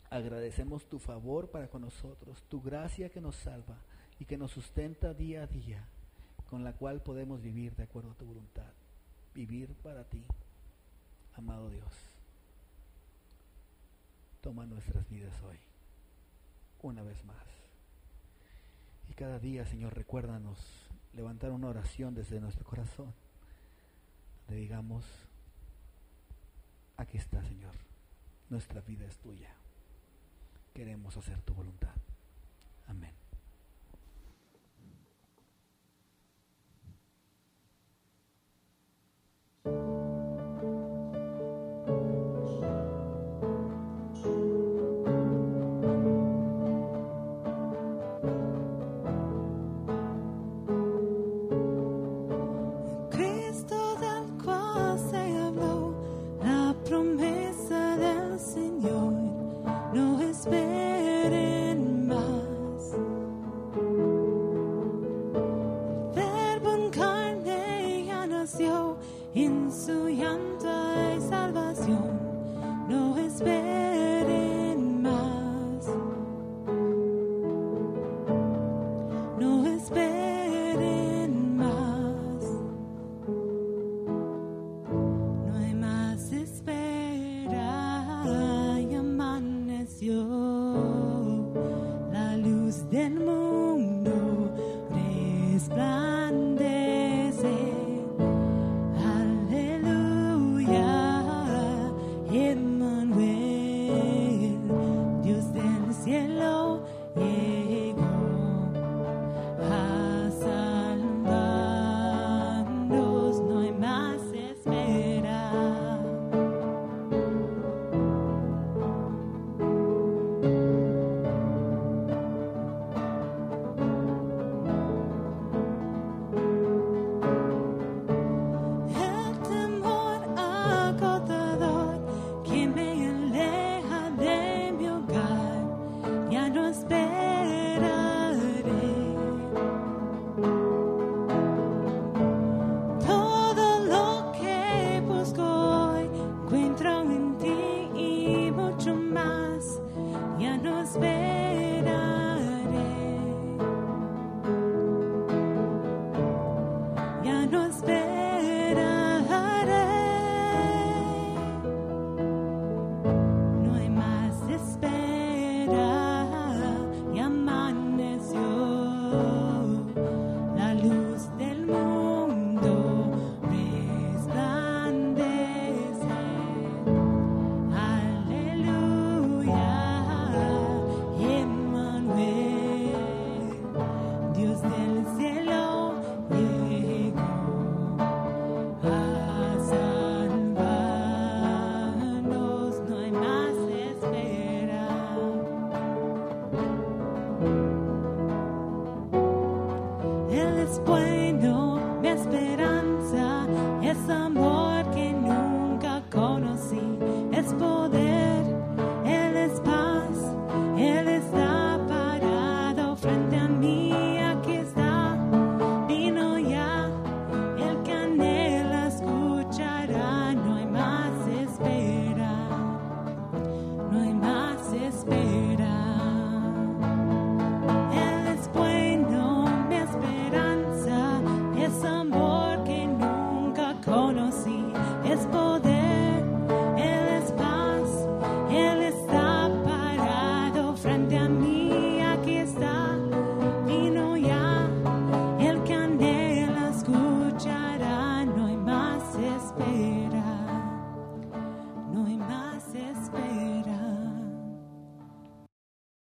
Agradecemos 0.09 0.85
tu 0.89 0.99
favor 0.99 1.49
para 1.49 1.69
con 1.69 1.83
nosotros, 1.83 2.43
tu 2.49 2.61
gracia 2.61 3.09
que 3.09 3.21
nos 3.21 3.35
salva 3.37 3.77
y 4.19 4.25
que 4.25 4.37
nos 4.37 4.51
sustenta 4.51 5.13
día 5.13 5.43
a 5.43 5.47
día, 5.47 5.87
con 6.51 6.63
la 6.63 6.73
cual 6.73 7.01
podemos 7.01 7.41
vivir 7.41 7.75
de 7.75 7.83
acuerdo 7.83 8.11
a 8.11 8.15
tu 8.15 8.25
voluntad. 8.25 8.71
Vivir 9.33 9.73
para 9.81 10.03
ti, 10.03 10.23
amado 11.33 11.69
Dios. 11.69 11.91
Toma 14.41 14.67
nuestras 14.67 15.09
vidas 15.09 15.33
hoy, 15.41 15.57
una 16.83 17.01
vez 17.01 17.23
más. 17.23 17.47
Y 19.09 19.13
cada 19.13 19.39
día, 19.39 19.65
Señor, 19.65 19.95
recuérdanos 19.95 20.59
levantar 21.13 21.51
una 21.51 21.69
oración 21.69 22.13
desde 22.13 22.39
nuestro 22.39 22.65
corazón, 22.65 23.13
donde 24.45 24.61
digamos, 24.61 25.05
aquí 26.97 27.17
está, 27.17 27.43
Señor, 27.43 27.73
nuestra 28.49 28.81
vida 28.81 29.05
es 29.05 29.17
tuya 29.17 29.55
queremos 30.73 31.15
hacer 31.17 31.39
tu 31.41 31.53
voluntad. 31.53 31.93